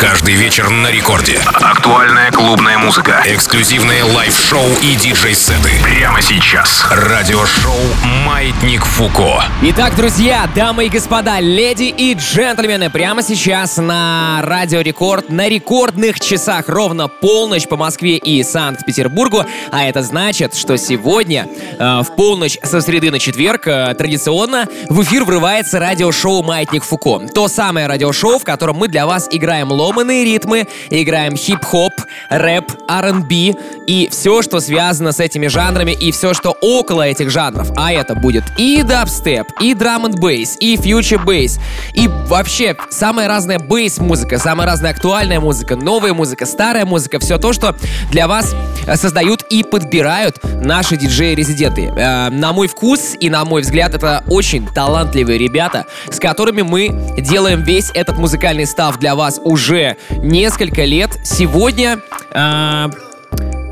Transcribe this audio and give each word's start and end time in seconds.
Каждый 0.00 0.32
вечер 0.32 0.70
на 0.70 0.90
рекорде. 0.90 1.38
Актуальная 1.44 2.30
клубная 2.30 2.78
музыка. 2.78 3.22
Эксклюзивные 3.26 4.02
лайв-шоу 4.02 4.64
и 4.82 4.96
диджей-сеты. 4.96 5.72
Прямо 5.82 6.22
сейчас. 6.22 6.86
Радиошоу 6.90 7.76
«Маятник 8.24 8.82
Фуко». 8.82 9.44
Итак, 9.60 9.94
друзья, 9.96 10.48
дамы 10.56 10.86
и 10.86 10.88
господа, 10.88 11.38
леди 11.40 11.92
и 11.94 12.14
джентльмены, 12.14 12.88
прямо 12.88 13.22
сейчас 13.22 13.76
на 13.76 14.40
Радио 14.42 14.80
Рекорд, 14.80 15.28
на 15.28 15.50
рекордных 15.50 16.18
часах 16.18 16.70
ровно 16.70 17.08
полночь 17.08 17.68
по 17.68 17.76
Москве 17.76 18.16
и 18.16 18.42
Санкт-Петербургу. 18.42 19.44
А 19.70 19.84
это 19.84 20.02
значит, 20.02 20.54
что 20.54 20.78
сегодня 20.78 21.46
э, 21.78 22.00
в 22.00 22.16
полночь 22.16 22.56
со 22.62 22.80
среды 22.80 23.10
на 23.10 23.18
четверг 23.18 23.66
э, 23.66 23.94
традиционно 23.98 24.66
в 24.88 25.02
эфир 25.02 25.24
врывается 25.24 25.78
радиошоу 25.78 26.42
«Маятник 26.42 26.84
Фуко». 26.84 27.18
То 27.34 27.48
самое 27.48 27.86
радиошоу, 27.86 28.38
в 28.38 28.44
котором 28.44 28.76
мы 28.76 28.88
для 28.88 29.04
вас 29.04 29.28
играем 29.30 29.70
ломаные 29.90 30.24
ритмы, 30.24 30.68
играем 30.88 31.36
хип-хоп, 31.36 31.92
рэп, 32.28 32.70
R&B 32.88 33.54
и 33.86 34.08
все, 34.10 34.40
что 34.42 34.60
связано 34.60 35.10
с 35.10 35.18
этими 35.18 35.48
жанрами 35.48 35.90
и 35.90 36.12
все, 36.12 36.32
что 36.32 36.56
около 36.60 37.02
этих 37.02 37.30
жанров. 37.30 37.72
А 37.76 37.92
это 37.92 38.14
будет 38.14 38.44
и 38.56 38.82
дабстеп, 38.82 39.48
и 39.60 39.74
драм 39.74 40.06
н 40.06 40.12
бейс, 40.12 40.56
и 40.60 40.76
фьючер 40.76 41.24
бейс, 41.24 41.58
и 41.94 42.08
вообще 42.08 42.76
самая 42.90 43.26
разная 43.26 43.58
бейс-музыка, 43.58 44.38
самая 44.38 44.68
разная 44.68 44.92
актуальная 44.92 45.40
музыка, 45.40 45.74
новая 45.74 46.14
музыка, 46.14 46.46
старая 46.46 46.86
музыка, 46.86 47.18
все 47.18 47.38
то, 47.38 47.52
что 47.52 47.74
для 48.10 48.28
вас 48.28 48.54
э, 48.86 48.96
создают 48.96 49.42
и 49.50 49.64
подбирают 49.64 50.36
наши 50.44 50.96
диджеи-резиденты. 50.96 51.86
Э, 51.96 52.30
на 52.30 52.52
мой 52.52 52.68
вкус 52.68 53.16
и 53.18 53.28
на 53.28 53.44
мой 53.44 53.62
взгляд, 53.62 53.94
это 53.94 54.22
очень 54.28 54.68
талантливые 54.68 55.38
ребята, 55.38 55.86
с 56.10 56.20
которыми 56.20 56.62
мы 56.62 56.90
делаем 57.18 57.62
весь 57.64 57.90
этот 57.94 58.18
музыкальный 58.18 58.66
став 58.66 58.98
для 58.98 59.16
вас 59.16 59.40
уже 59.42 59.79
несколько 60.22 60.84
лет. 60.84 61.10
Сегодня 61.24 62.00
э, 62.32 62.88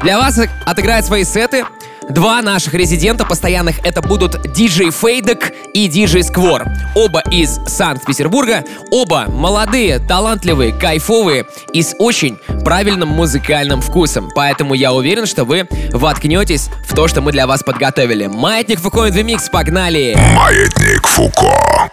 для 0.03 0.19
вас 0.19 0.41
отыграют 0.67 1.07
свои 1.07 1.25
сеты 1.25 1.65
Два 2.09 2.41
наших 2.41 2.73
резидента 2.73 3.27
постоянных 3.27 3.85
это 3.85 4.01
будут 4.01 4.53
диджей 4.53 4.91
Фейдек 4.91 5.53
и 5.75 5.89
диджей 5.89 6.23
Сквор. 6.23 6.65
Оба 6.95 7.21
из 7.31 7.61
Санкт-Петербурга, 7.67 8.65
оба 8.91 9.27
молодые, 9.29 9.99
талантливые, 9.99 10.73
кайфовые 10.73 11.45
и 11.75 11.83
с 11.83 11.95
очень 11.99 12.39
правильным 12.65 13.11
музыкальным 13.11 13.83
вкусом. 13.83 14.31
Поэтому 14.35 14.73
я 14.73 14.93
уверен, 14.93 15.27
что 15.27 15.45
вы 15.45 15.69
воткнетесь 15.93 16.71
в 16.87 16.95
то, 16.95 17.09
что 17.09 17.21
мы 17.21 17.31
для 17.31 17.47
вас 17.47 17.63
подготовили. 17.63 18.27
Маятник 18.27 18.81
Фуко 18.81 19.05
и 19.05 19.23
Микс, 19.23 19.51
погнали! 19.51 20.17
Маятник 20.35 21.07
Фуко. 21.07 21.91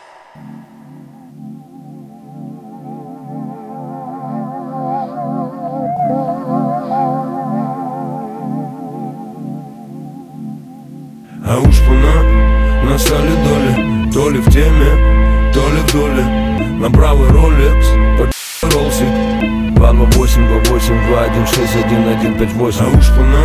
А 11.47 11.59
уж 11.59 11.79
пона 11.79 12.23
на 12.83 12.97
доли 12.97 14.09
То 14.11 14.29
ли 14.31 14.39
в 14.39 14.49
теме, 14.49 15.51
то 15.53 15.69
ли 15.69 15.81
в 15.81 15.91
доле. 15.93 16.23
На 16.79 16.89
правый 16.89 17.29
роликс, 17.29 17.87
ролсик 18.63 19.07
228, 19.75 20.47
28, 20.47 21.07
216, 21.07 21.85
1158 21.85 22.85
А 22.85 22.97
уж 22.97 23.09
пона 23.09 23.43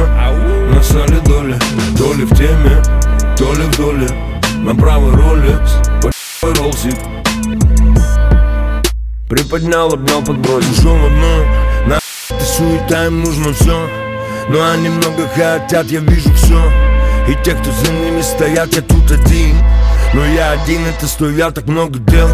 на 0.73 1.21
доли 1.21 1.59
То 1.99 2.15
ли 2.15 2.25
в 2.25 2.35
теме, 2.35 2.83
то 3.37 3.53
ли 3.53 3.67
в 3.67 3.77
доле. 3.77 4.09
На 4.65 4.75
правый 4.75 5.15
роликс, 5.23 5.77
ролсик 6.43 6.97
Приподнял, 9.29 9.93
обнял, 9.93 10.23
подбросил. 10.23 10.75
Шел 10.83 10.97
одно, 10.97 11.45
на 11.87 11.99
ты 12.29 12.45
суета, 12.45 13.07
им 13.07 13.21
нужно 13.21 13.53
все 13.53 13.87
Но 14.49 14.71
они 14.73 14.89
много 14.89 15.29
хотят, 15.35 15.91
я 15.91 16.01
вижу 16.01 16.33
все 16.33 16.90
и 17.29 17.35
те, 17.45 17.53
кто 17.53 17.71
за 17.71 17.93
ними 17.93 18.23
стоят, 18.23 18.75
я 18.75 18.83
тут 18.83 19.11
один. 19.11 19.57
Но 20.15 20.25
я 20.25 20.53
один, 20.53 20.81
это 20.87 21.07
стоят 21.07 21.55
так 21.55 21.67
много 21.67 21.99
дел. 21.99 22.29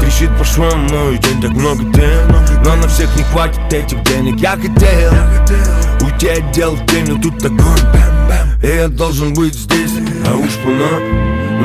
Трещит 0.00 0.36
по 0.36 0.44
швам 0.44 0.86
мой 0.88 1.18
день, 1.18 1.40
так 1.40 1.52
много 1.52 1.84
дел. 1.84 2.22
Но 2.64 2.76
на 2.76 2.88
всех 2.88 3.14
не 3.16 3.22
хватит 3.24 3.60
этих 3.72 4.02
денег 4.04 4.40
Я 4.40 4.52
хотел. 4.52 5.12
Уйти 6.00 6.28
от 6.28 6.50
дел 6.52 6.74
в 6.74 6.86
день, 6.86 7.06
но 7.08 7.20
тут 7.20 7.44
огонь 7.44 7.78
И 8.62 8.66
я 8.66 8.88
должен 8.88 9.34
быть 9.34 9.54
здесь 9.54 9.92
А 10.26 10.34
уж 10.34 10.50
пона 10.62 11.00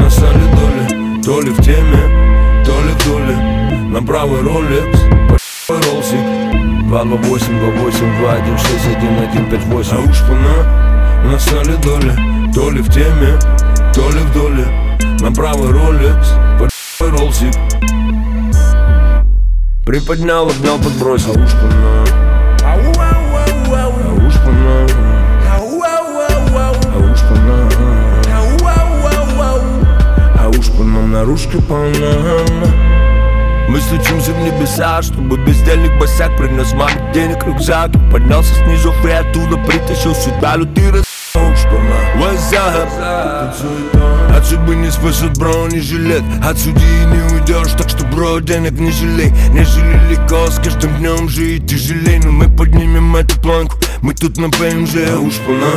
на 0.02 0.10
сале 0.10 0.44
доли 0.56 1.22
То 1.24 1.42
ли 1.42 1.52
в 1.52 1.62
теме, 1.62 2.64
то 2.66 2.72
ли 2.82 2.94
в 2.94 3.06
доле. 3.06 3.36
На 3.90 4.02
правый 4.04 4.42
роликс, 4.42 5.00
по 5.68 5.74
ролсик 5.74 6.20
228, 6.88 7.60
28, 7.60 8.18
216, 8.20 8.98
1158 8.98 9.96
А 9.96 10.10
уж 10.10 10.20
пона 10.22 11.32
на 11.32 11.40
сале 11.40 11.76
доли 11.78 12.39
то 12.54 12.72
ли 12.72 12.82
в 12.82 12.90
теме, 12.90 13.38
то 13.94 14.10
ли 14.10 14.20
в 14.20 14.34
доле. 14.34 14.66
На 15.22 15.32
правый 15.32 15.72
роликс, 15.72 16.34
под 16.58 16.72
ролсик 17.12 17.54
Приподнял, 19.86 20.48
обнял, 20.48 20.78
подбросил. 20.78 21.32
Ушко 21.32 21.66
на 21.66 22.06
А 22.64 22.78
ушко 22.78 24.52
на 24.52 24.86
А 25.54 25.58
ушко 27.12 27.34
на 27.36 27.68
А 30.40 30.50
ушко 30.50 30.84
нам 30.84 31.12
наружки 31.12 31.58
полна. 31.58 32.14
Мы 33.68 33.80
стучимся 33.82 34.32
в 34.32 34.40
небеса, 34.40 35.02
чтобы 35.02 35.38
бездельник 35.38 36.00
босяк 36.00 36.36
Принес 36.38 36.74
маме 36.74 37.12
денег 37.14 37.44
рюкзак. 37.46 37.92
Поднялся 38.12 38.54
снизу 38.56 38.94
и 39.06 39.12
оттуда 39.12 39.58
притащил 39.58 40.16
сюда 40.16 40.56
лютыры 40.56 41.04
What's 42.20 42.52
up? 42.52 42.90
От 44.36 44.46
судьбы 44.46 44.76
не 44.76 44.92
спасет 44.92 45.38
бронежилет 45.38 46.22
От 46.44 46.58
судьи 46.58 47.06
не 47.06 47.34
уйдешь, 47.34 47.72
так 47.78 47.88
что 47.88 48.06
бро, 48.08 48.40
денег 48.40 48.74
не 48.74 48.92
жалей. 48.92 49.32
Не 49.54 49.64
жалели 49.64 50.16
с 50.16 50.60
каждым 50.60 50.98
днем 50.98 51.30
жить 51.30 51.66
тяжелей. 51.66 52.20
Но 52.20 52.32
мы 52.32 52.50
поднимем 52.50 53.16
эту 53.16 53.40
планку, 53.40 53.78
мы 54.02 54.14
тут 54.14 54.38
на 54.38 54.50
ПМЖ 54.50 54.96
Уж 55.18 55.36
пона, 55.46 55.72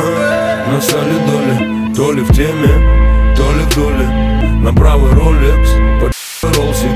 на 0.69 0.81
сале 0.81 1.17
доли 1.25 1.93
То 1.95 2.11
ли 2.11 2.21
в 2.21 2.33
теме, 2.35 3.35
то 3.37 3.49
ли 3.53 3.63
в 3.63 3.75
доле. 3.75 4.05
На 4.61 4.73
правый 4.73 5.13
роликс, 5.13 5.69
под 6.01 6.57
ролсик 6.57 6.91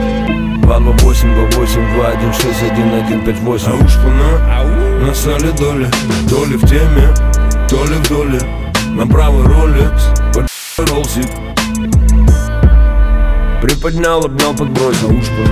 228, 0.61 1.35
28, 1.51 1.93
216, 1.95 2.71
1158 2.71 3.71
А 3.71 3.75
уж 3.75 3.93
пона, 3.95 5.05
на 5.07 5.15
сале 5.15 5.51
доли 5.53 5.89
То 6.29 6.43
ли 6.43 6.57
в 6.57 6.67
теме, 6.67 7.13
то 7.69 7.85
ли 7.85 7.95
в 7.95 8.09
доле 8.09 8.66
Направо 8.97 9.43
рулит 9.43 9.93
большой 10.33 10.87
ролзик 10.87 11.27
Приподнял, 13.61 14.25
обнял, 14.25 14.55
подбросил 14.55 15.15
Уж 15.15 15.27
по 15.27 15.43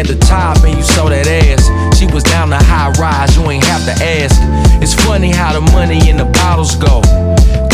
at 0.00 0.06
the 0.06 0.16
top 0.16 0.56
and 0.64 0.74
you 0.76 0.82
saw 0.82 1.08
that 1.12 1.28
ass. 1.28 1.68
She 1.98 2.06
was 2.08 2.24
down 2.24 2.48
the 2.48 2.56
high 2.56 2.88
rise, 2.96 3.36
you 3.36 3.44
ain't 3.50 3.64
have 3.64 3.84
to 3.84 3.92
ask. 4.00 4.40
It's 4.80 4.96
funny 4.96 5.30
how 5.30 5.52
the 5.52 5.60
money 5.76 6.00
and 6.08 6.18
the 6.18 6.24
bottles 6.40 6.74
go. 6.80 7.04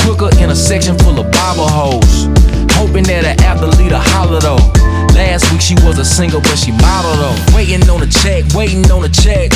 Quicker 0.02 0.34
in 0.42 0.50
a 0.50 0.56
section 0.56 0.98
full 0.98 1.14
of 1.22 1.30
Bible 1.30 1.70
hoes. 1.70 2.26
Hoping 2.74 3.06
that 3.06 3.22
her 3.22 3.36
athlete 3.46 3.94
a 3.94 4.02
holler 4.02 4.42
though. 4.42 4.58
Last 5.14 5.46
week 5.52 5.62
she 5.62 5.78
was 5.86 5.98
a 6.02 6.04
single, 6.04 6.42
but 6.42 6.58
she 6.58 6.74
modeled 6.74 7.22
though. 7.22 7.38
Waiting 7.54 7.86
on 7.88 8.02
a 8.02 8.10
check, 8.10 8.42
waiting 8.58 8.82
on 8.90 9.06
a 9.06 9.08
check. 9.08 9.54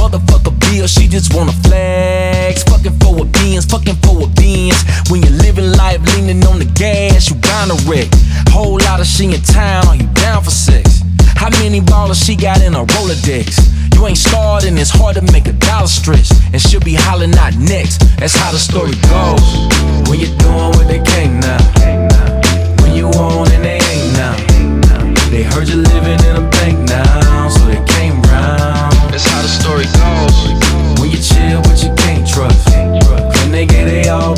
Motherfucker 0.00 0.56
bill, 0.56 0.88
she 0.88 1.04
just 1.04 1.36
wanna 1.36 1.52
flex. 1.68 2.64
Fucking 2.64 2.96
for 3.04 3.20
a 3.20 3.24
beans, 3.28 3.68
fucking 3.68 4.00
for 4.00 4.24
a 4.24 4.28
beans. 4.40 4.80
When 5.12 5.20
you're 5.20 5.36
living 5.44 5.76
life 5.76 6.00
leaning 6.16 6.40
on 6.48 6.64
the 6.64 6.70
gas, 6.80 7.28
you 7.28 7.36
bound 7.36 7.76
to 7.76 7.76
wreck. 7.84 8.08
Whole 8.48 8.80
lot 8.88 9.00
of 9.00 9.06
she 9.06 9.28
in 9.28 9.42
town, 9.44 9.86
are 9.86 9.96
you 9.96 10.08
down 10.16 10.42
for 10.42 10.50
sex? 10.50 10.99
How 11.40 11.48
many 11.64 11.80
ballers 11.80 12.22
she 12.22 12.36
got 12.36 12.60
in 12.60 12.74
a 12.74 12.84
Rolodex? 12.84 13.96
You 13.96 14.06
ain't 14.06 14.18
starred 14.18 14.64
and 14.64 14.78
it's 14.78 14.90
hard 14.90 15.16
to 15.16 15.22
make 15.32 15.48
a 15.48 15.54
dollar 15.54 15.86
stretch. 15.86 16.28
And 16.52 16.60
she'll 16.60 16.84
be 16.84 16.92
hollering 16.92 17.34
out 17.40 17.56
next. 17.56 18.04
That's 18.20 18.36
how 18.36 18.52
the 18.52 18.58
story 18.58 18.92
goes. 19.08 19.40
When 20.04 20.20
you're 20.20 20.36
doing 20.36 20.70
what 20.76 20.84
they 20.86 21.00
can't 21.00 21.40
now. 21.40 21.56
When 22.84 22.92
you 22.94 23.08
on 23.16 23.50
and 23.56 23.64
they 23.64 23.80
ain't 23.80 24.12
now. 24.20 24.36
They 25.32 25.42
heard 25.42 25.66
you 25.66 25.80
living 25.80 26.20
in 26.28 26.36
a 26.36 26.44
bank 26.60 26.76
now, 26.84 27.48
so 27.48 27.64
they 27.64 27.80
came 27.88 28.20
round. 28.28 28.92
That's 29.08 29.24
how 29.24 29.40
the 29.40 29.48
story 29.48 29.88
goes. 29.96 30.36
When 31.00 31.08
you 31.08 31.24
chill, 31.24 31.62
but 31.64 31.80
you 31.80 31.88
can't 32.04 32.28
trust. 32.28 32.68
Claim 32.68 33.50
they 33.50 33.64
get 33.64 33.86
they 33.88 34.10
all, 34.10 34.34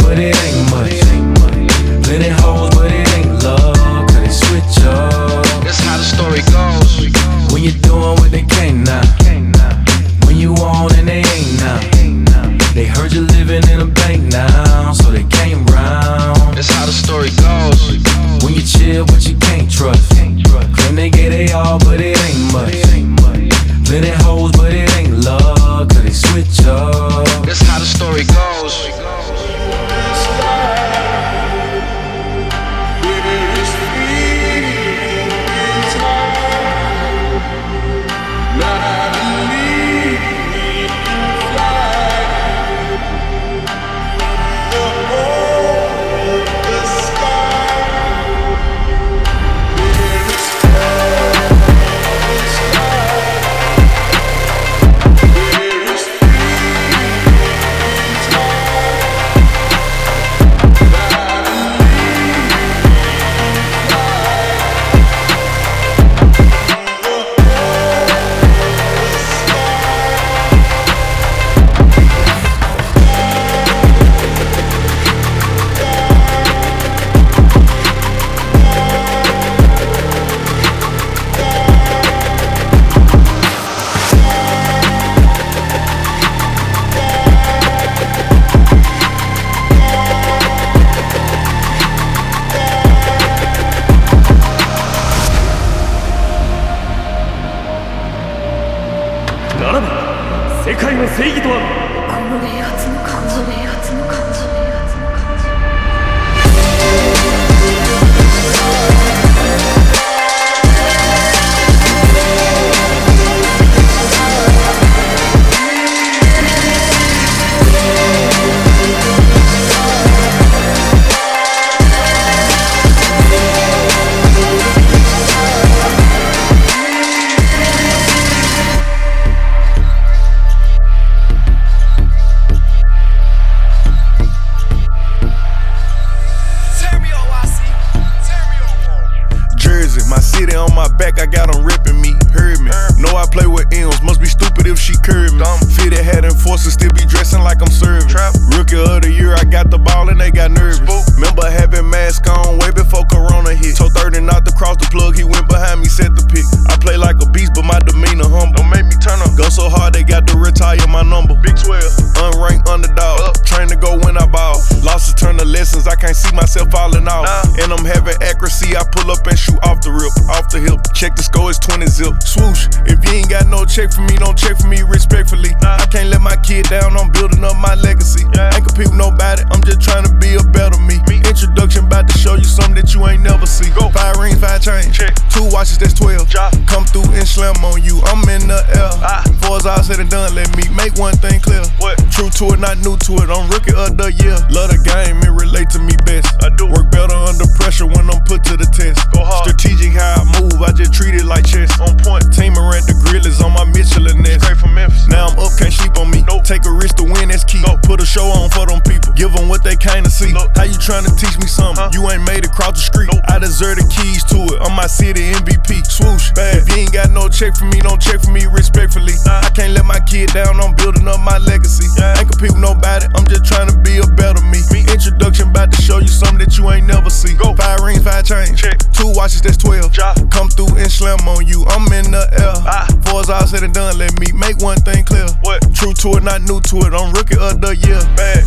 and 169.33 169.41
shoot 169.41 169.57
off 169.65 169.81
the 169.81 169.89
rip, 169.89 170.13
off 170.29 170.53
the 170.53 170.61
hip. 170.61 170.77
Check 170.93 171.17
the 171.17 171.25
score, 171.25 171.49
it's 171.49 171.59
20 171.65 171.89
zip. 171.89 172.21
Swoosh, 172.21 172.69
if 172.85 173.01
you 173.01 173.25
ain't 173.25 173.33
got 173.33 173.49
no 173.49 173.65
check 173.65 173.89
for 173.89 174.05
me, 174.05 174.21
don't 174.21 174.37
check 174.37 174.61
for 174.61 174.69
me 174.69 174.85
respectfully. 174.85 175.57
I 175.65 175.89
can't 175.89 176.13
let 176.13 176.21
my 176.21 176.37
kid 176.45 176.69
down, 176.69 176.93
I'm 176.93 177.11
building 177.11 177.41
up 177.41 177.57
my 177.57 177.75
legacy. 177.75 178.29
Ain't 178.29 178.69
compete 178.69 178.93
with 178.93 179.01
nobody, 179.01 179.43
I'm 179.49 179.65
just 179.65 179.81
trying 179.81 180.05
to 180.05 180.13
be 180.21 180.37
a 180.37 180.45
better 180.53 180.77
me. 180.85 181.01
Introduction 181.33 181.89
about 181.89 182.07
to 182.13 182.19
show 182.19 182.37
you 182.37 182.45
something 182.45 182.77
that 182.77 182.93
you 182.93 183.01
ain't 183.09 183.23
never 183.25 183.47
see. 183.47 183.73
Go. 183.73 183.89
Five 183.89 184.21
rings, 184.21 184.37
five 184.37 184.61
chains. 184.61 184.93
Check. 184.93 185.17
Two 185.33 185.49
watches, 185.49 185.79
that's 185.79 185.95
12. 185.95 186.29
Come 186.69 186.85
through 186.85 187.09
and 187.17 187.27
slam 187.27 187.57
on 187.65 187.83
you, 187.83 188.05
I'm 188.05 188.21
in 188.29 188.47
the 188.53 188.61
air. 188.77 188.93
Ah. 189.01 189.25
Before 189.25 189.57
it's 189.57 189.67
all 189.67 189.83
said 189.83 189.99
and 189.99 190.11
done, 190.11 190.35
let 190.35 190.53
me 190.57 190.69
make 190.77 190.95
one 191.01 191.17
thing 191.17 191.41
clear. 191.41 191.65
What? 191.81 191.97
True 192.13 192.29
to 192.29 192.53
it, 192.53 192.61
not 192.61 192.79
new 192.85 193.01
to 193.09 193.13
it, 193.25 193.33
I'm 193.33 193.49
rookie 193.49 193.73
of 193.73 193.97
the 193.97 194.13
year. 194.13 194.37
Love 194.53 194.77
the 194.77 194.81
game, 194.85 195.25
it 195.25 195.33
relate 195.33 195.71
to 195.73 195.81
me 195.81 195.97
best. 196.05 196.29
I 196.45 196.53
do. 196.53 196.69
Work 196.69 196.91
better 196.91 197.17
under 197.17 197.45
pressure 197.57 197.87
when 197.87 198.09
I'm 198.09 198.21
put 198.25 198.45
to 198.45 198.57
the 198.57 198.69
test. 198.69 199.01
Go 199.13 199.25
hard. 199.33 199.49
Strategic 199.49 199.97
how 199.97 200.21
I 200.21 200.25
move, 200.37 200.61
I 200.61 200.73
just 200.73 200.93
treat 200.93 201.15
it 201.17 201.25
like 201.25 201.49
chess. 201.49 201.73
On 201.81 201.97
point. 201.97 202.29
Team 202.33 202.55
rent 202.55 202.85
the 202.85 202.97
grill 203.01 203.25
is 203.25 203.41
on 203.41 203.53
my 203.57 203.65
Michelin 203.65 204.21
nest. 204.21 204.45
Straight 204.45 204.61
from 204.61 204.75
Memphis. 204.75 205.09
Now 205.09 205.33
I'm 205.33 205.39
up, 205.41 205.53
can't 205.57 205.73
sleep 205.73 205.97
on 205.97 206.11
me. 206.11 206.23
Nope. 206.29 206.45
Take 206.45 206.65
a 206.69 206.73
risk 206.73 207.01
to 207.01 207.05
win, 207.05 207.33
that's 207.33 207.45
key. 207.45 207.65
Nope. 207.65 207.83
Put 207.83 208.01
a 208.01 208.07
show 208.07 208.29
on 208.29 208.51
for 208.53 208.69
them 208.69 208.81
people. 208.85 209.13
Give 209.17 209.33
them 209.33 209.49
what 209.49 209.65
they 209.65 209.77
came 209.77 210.05
to 210.05 210.13
see. 210.13 210.33
Nope. 210.33 210.53
How 210.57 210.69
you 210.69 210.77
trying 210.77 211.05
to 211.09 211.13
teach 211.17 211.37
me 211.41 211.49
something? 211.49 211.89
You 211.93 212.05
ain't 212.11 212.25
made 212.25 212.45
it 212.45 212.53
cross 212.53 212.77
the 212.77 212.85
street. 212.85 213.09
Nope. 213.13 213.25
I 213.29 213.39
deserve 213.39 213.81
the 213.81 213.87
keys 213.89 214.25
to 214.33 214.39
it. 214.53 214.59
I'm 214.61 214.77
my 214.77 214.87
city 214.87 215.33
MVP. 215.33 215.87
Swoosh. 215.87 216.33
Bad. 216.33 216.63
If 216.63 216.69
you 216.69 216.85
ain't 216.85 216.93
got 216.93 217.11
no 217.11 217.29
check 217.29 217.57
for 217.57 217.65
me, 217.67 217.81
don't 217.81 218.01
check 218.01 218.21
for 218.21 218.31
me 218.31 218.47
respectfully. 218.47 219.15
I 219.27 219.51
can't 219.55 219.73
let 219.73 219.85
my 219.85 220.01
kid 220.01 220.31
down, 220.33 220.61
I'm 220.61 220.75
building 220.75 221.07
up 221.09 221.21
my 221.21 221.39
legacy. 221.39 221.89
Ain't 222.01 222.29
compete 222.29 222.53
with 222.53 222.61
nobody, 222.61 223.07
I'm 223.15 223.27
just 223.27 223.45
trying 223.45 223.69
to 223.69 223.77
be 223.79 223.99
a 223.99 224.07
better 224.07 224.43
me. 224.43 224.61
Introduction 224.93 225.49
about 225.49 225.73
to 225.73 225.81
show 225.81 225.99
you 225.99 226.09
something 226.09 226.39
that 226.39 226.57
you 226.59 226.71
ain't 226.71 226.87
never 226.87 227.11
see. 227.11 227.35
Go. 227.35 227.55
Five 227.57 227.81
rings, 227.81 228.05
five 228.05 228.25
chains. 228.25 228.61
Check. 228.61 228.79
Two 228.93 229.12
watches, 229.15 229.43
that's 229.43 229.57
12. 229.57 229.93
Come 230.31 230.49
through 230.49 230.77
and 230.77 230.91
slam 230.91 231.21
on 231.29 231.47
you, 231.47 231.65
I'm 231.69 231.87
in 231.93 232.11
the 232.11 232.25
air. 232.39 232.55
Ah. 232.65 232.87
Before 233.03 233.21
it's 233.21 233.31
all 233.31 233.47
said 233.47 233.63
and 233.63 233.75
done, 233.75 233.99
let 233.99 234.19
me 234.19 234.27
make 234.33 234.59
one 234.59 234.79
thing 234.79 235.05
clear. 235.05 235.27
What? 235.43 235.63
True 235.75 235.93
to 235.93 236.19
it, 236.19 236.23
not 236.23 236.43
new 236.43 236.61
to 236.61 236.77
it, 236.87 236.93
I'm 236.95 237.13
rookie 237.13 237.37
of 237.39 237.61
the 237.61 237.77
year. 237.77 238.01
Bad. 238.17 238.45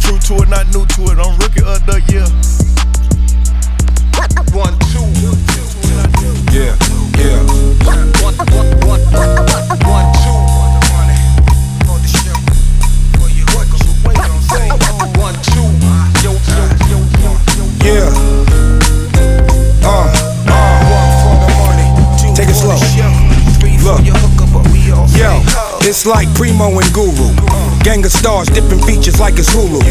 True 0.00 0.18
to 0.18 0.42
it, 0.42 0.48
not 0.48 0.66
new 0.72 0.84
to 0.86 1.00
it, 1.12 1.18
I'm 1.18 1.38
rookie 1.38 1.64
of 1.64 1.80
the 1.86 2.00
year. 2.12 2.26
One, 4.52 4.76
two. 4.92 5.08
Yeah, 6.52 6.76
yeah. 7.16 7.40
One, 7.88 8.12
one, 8.20 8.36
one, 8.84 9.00
one, 9.08 9.78
one, 9.88 10.12
two. 10.22 10.41
Just 25.92 26.06
like 26.06 26.24
Primo 26.32 26.72
and 26.72 26.88
Guru. 26.96 27.36
Gang 27.84 28.00
of 28.00 28.12
stars, 28.12 28.48
dipping 28.48 28.80
features 28.80 29.20
like 29.20 29.36
it's 29.36 29.52
Hulu. 29.52 29.84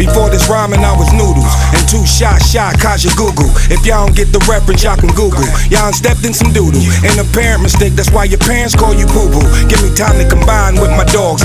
Before 0.00 0.32
this 0.32 0.48
rhyming, 0.48 0.80
I 0.80 0.96
was 0.96 1.12
noodles. 1.12 1.52
And 1.76 1.84
two 1.92 2.08
shot 2.08 2.40
shot, 2.40 2.80
Kaja 2.80 3.12
Google. 3.20 3.52
If 3.68 3.84
y'all 3.84 4.08
don't 4.08 4.16
get 4.16 4.32
the 4.32 4.40
reference, 4.48 4.80
y'all 4.80 4.96
can 4.96 5.12
Google. 5.12 5.44
Y'all 5.68 5.92
stepped 5.92 6.24
in 6.24 6.32
some 6.32 6.56
doodle. 6.56 6.80
An 7.04 7.20
apparent 7.20 7.60
mistake, 7.60 7.92
that's 7.92 8.08
why 8.08 8.24
your 8.24 8.40
parents 8.40 8.72
call 8.72 8.96
you 8.96 9.04
poo 9.04 9.28
poo. 9.28 9.44
Give 9.68 9.76
me 9.84 9.92
time 9.92 10.16
to 10.16 10.24
combine 10.24 10.80
with 10.80 10.88
my 10.96 11.04
dogs. 11.12 11.44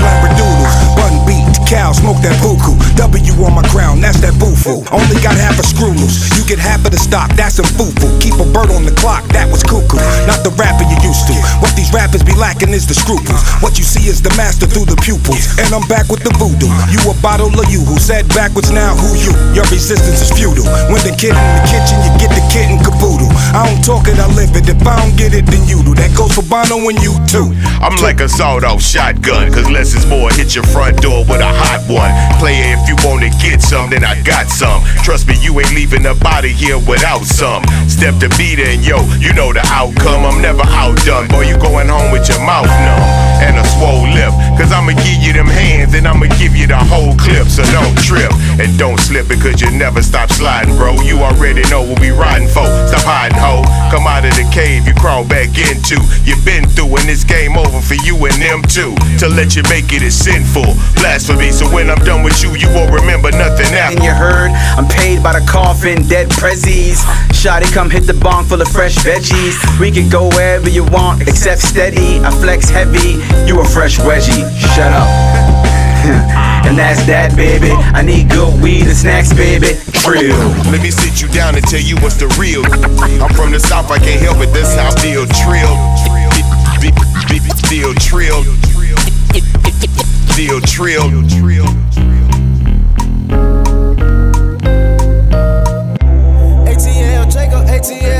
That 2.28 2.36
buku. 2.44 2.76
W 3.00 3.32
on 3.40 3.54
my 3.56 3.64
crown, 3.72 4.00
that's 4.04 4.20
that 4.20 4.36
boofoo. 4.36 4.84
Only 4.92 5.16
got 5.24 5.36
half 5.40 5.56
a 5.56 5.64
screw 5.64 5.94
loose. 5.96 6.36
You 6.36 6.44
get 6.44 6.60
half 6.60 6.84
of 6.84 6.92
the 6.92 7.00
stock, 7.00 7.32
that's 7.32 7.56
some 7.56 7.68
foo 7.78 7.88
foo. 7.96 8.12
Keep 8.20 8.36
a 8.36 8.46
bird 8.52 8.68
on 8.68 8.84
the 8.84 8.92
clock, 8.92 9.24
that 9.32 9.48
was 9.48 9.64
cuckoo. 9.64 10.00
Not 10.28 10.44
the 10.44 10.52
rapper 10.60 10.84
you 10.84 10.98
used 11.00 11.24
to. 11.32 11.36
What 11.64 11.72
these 11.72 11.88
rappers 11.94 12.20
be 12.20 12.36
lacking 12.36 12.76
is 12.76 12.84
the 12.84 12.94
scruples. 12.94 13.40
What 13.64 13.80
you 13.80 13.84
see 13.84 14.10
is 14.10 14.20
the 14.20 14.32
master 14.36 14.68
through 14.68 14.92
the 14.92 14.98
pupils. 15.00 15.56
And 15.56 15.72
I'm 15.72 15.86
back 15.88 16.12
with 16.12 16.20
the 16.20 16.34
voodoo. 16.36 16.68
You 16.92 17.00
a 17.08 17.14
bottle 17.24 17.48
of 17.48 17.66
you 17.72 17.80
who 17.80 17.96
said 17.96 18.28
backwards 18.36 18.68
now 18.68 18.92
who 18.92 19.16
you? 19.16 19.32
Your 19.56 19.64
resistance 19.72 20.20
is 20.20 20.30
futile. 20.34 20.68
When 20.92 21.00
the 21.06 21.14
kid 21.16 21.32
in 21.32 21.48
the 21.56 21.64
kitchen, 21.70 21.96
you 22.04 22.12
get 22.20 22.30
the 22.34 22.44
kid 22.52 22.68
in 22.68 22.78
caboodle. 22.82 23.30
I 23.56 23.64
don't 23.64 23.80
talk 23.80 24.10
it, 24.10 24.20
I 24.20 24.28
live 24.36 24.52
it. 24.52 24.68
If 24.68 24.82
I 24.84 25.00
don't 25.00 25.16
get 25.16 25.32
it, 25.32 25.46
then 25.46 25.64
you 25.64 25.80
do. 25.86 25.94
That 25.94 26.12
goes 26.12 26.34
for 26.34 26.44
Bono 26.44 26.82
and 26.90 26.98
you 27.00 27.14
too. 27.30 27.54
I'm 27.80 27.96
like 28.02 28.20
a 28.20 28.28
sawed 28.28 28.64
off 28.66 28.82
shotgun, 28.82 29.48
cause 29.54 29.70
less 29.70 29.94
is 29.94 30.04
more. 30.04 30.28
Hit 30.34 30.58
your 30.58 30.66
front 30.68 31.00
door 31.00 31.24
with 31.24 31.40
a 31.40 31.48
hot 31.48 31.86
one. 31.86 32.17
Player, 32.38 32.76
if 32.78 32.88
you 32.88 32.96
wanna 33.02 33.30
get 33.42 33.60
some, 33.62 33.90
then 33.90 34.04
I 34.04 34.20
got 34.22 34.48
some. 34.48 34.84
Trust 35.02 35.26
me, 35.26 35.34
you 35.40 35.58
ain't 35.60 35.74
leaving 35.74 36.02
the 36.02 36.14
body 36.14 36.52
here 36.52 36.78
without 36.78 37.24
some. 37.24 37.64
Step 37.88 38.18
to 38.20 38.28
beat 38.38 38.58
and 38.58 38.84
yo, 38.84 39.02
you 39.18 39.32
know 39.34 39.52
the 39.52 39.64
outcome. 39.74 40.24
I'm 40.24 40.40
never 40.40 40.62
outdone. 40.64 41.28
Boy, 41.28 41.50
you 41.50 41.58
going 41.58 41.88
home 41.88 42.12
with 42.12 42.28
your 42.28 42.40
mouth 42.46 42.70
numb 42.70 43.02
and 43.42 43.58
a 43.58 43.64
swole 43.74 44.06
lip. 44.10 44.30
Cause 44.58 44.70
I'ma 44.72 44.94
give 45.02 45.18
you 45.22 45.32
them 45.32 45.46
hands 45.46 45.94
and 45.94 46.06
I'ma 46.06 46.26
give 46.38 46.54
you 46.54 46.66
the 46.66 46.78
whole 46.78 47.14
clip. 47.16 47.46
So 47.48 47.62
don't 47.74 47.96
trip 47.98 48.30
and 48.58 48.78
don't 48.78 48.98
slip 48.98 49.28
because 49.28 49.60
you 49.60 49.70
never 49.70 50.02
stop 50.02 50.30
sliding, 50.30 50.76
bro. 50.76 50.94
You 51.02 51.18
already 51.22 51.62
know 51.70 51.82
what 51.82 52.00
we 52.00 52.10
riding 52.10 52.48
for. 52.48 52.66
Stop 52.86 53.06
hiding, 53.06 53.38
ho. 53.38 53.62
Come 53.90 54.06
out 54.06 54.24
of 54.24 54.34
the 54.34 54.46
cave 54.54 54.86
you 54.86 54.94
crawl 54.94 55.26
back 55.26 55.54
into. 55.58 55.98
You've 56.22 56.44
been 56.44 56.66
through 56.70 56.96
and 56.98 57.08
it's 57.10 57.24
game 57.24 57.56
over 57.56 57.80
for 57.80 57.98
you 58.06 58.14
and 58.26 58.34
them 58.38 58.62
too. 58.62 58.94
To 59.18 59.28
let 59.28 59.54
you 59.54 59.62
make 59.70 59.92
it 59.92 60.02
is 60.02 60.14
sinful. 60.14 60.74
Blasphemy. 60.98 61.50
So 61.50 61.66
when 61.70 61.90
I'm 61.90 61.97
done 62.04 62.22
with 62.22 62.42
you, 62.42 62.54
you 62.56 62.68
won't 62.74 62.92
remember 62.92 63.30
nothing 63.30 63.66
after. 63.74 63.96
And 63.96 64.04
you 64.04 64.10
heard, 64.10 64.50
I'm 64.76 64.86
paid 64.88 65.22
by 65.22 65.38
the 65.38 65.44
coffin, 65.46 66.06
dead 66.06 66.28
prezzies. 66.28 67.02
Shotty, 67.32 67.72
come 67.72 67.90
hit 67.90 68.06
the 68.06 68.14
bong 68.14 68.44
full 68.44 68.60
of 68.60 68.68
fresh 68.68 68.96
veggies. 68.96 69.56
We 69.80 69.90
can 69.90 70.08
go 70.08 70.28
wherever 70.28 70.68
you 70.68 70.84
want, 70.84 71.22
except 71.22 71.60
steady. 71.60 72.20
I 72.20 72.30
flex 72.30 72.68
heavy, 72.68 73.22
you 73.46 73.60
a 73.60 73.64
fresh 73.64 73.98
wedgie. 73.98 74.44
Shut 74.74 74.92
up. 74.92 75.08
and 76.66 76.78
that's 76.78 77.04
that, 77.06 77.34
baby. 77.36 77.70
I 77.70 78.02
need 78.02 78.30
good 78.30 78.62
weed 78.62 78.86
and 78.86 78.96
snacks, 78.96 79.32
baby. 79.32 79.74
Trill. 79.92 80.38
Let 80.70 80.80
me 80.82 80.90
sit 80.90 81.20
you 81.20 81.28
down 81.28 81.54
and 81.54 81.64
tell 81.64 81.80
you 81.80 81.96
what's 81.98 82.16
the 82.16 82.28
real. 82.38 82.64
I'm 83.22 83.32
from 83.34 83.52
the 83.52 83.60
south, 83.60 83.90
I 83.90 83.98
can't 83.98 84.20
help 84.20 84.38
it. 84.38 84.52
That's 84.54 84.74
how 84.74 84.88
I 84.88 84.94
feel 85.00 85.26
trill. 85.26 85.74
Feel 87.68 87.94
trill. 87.94 88.44
Feel 90.34 90.60
trill. 90.62 91.77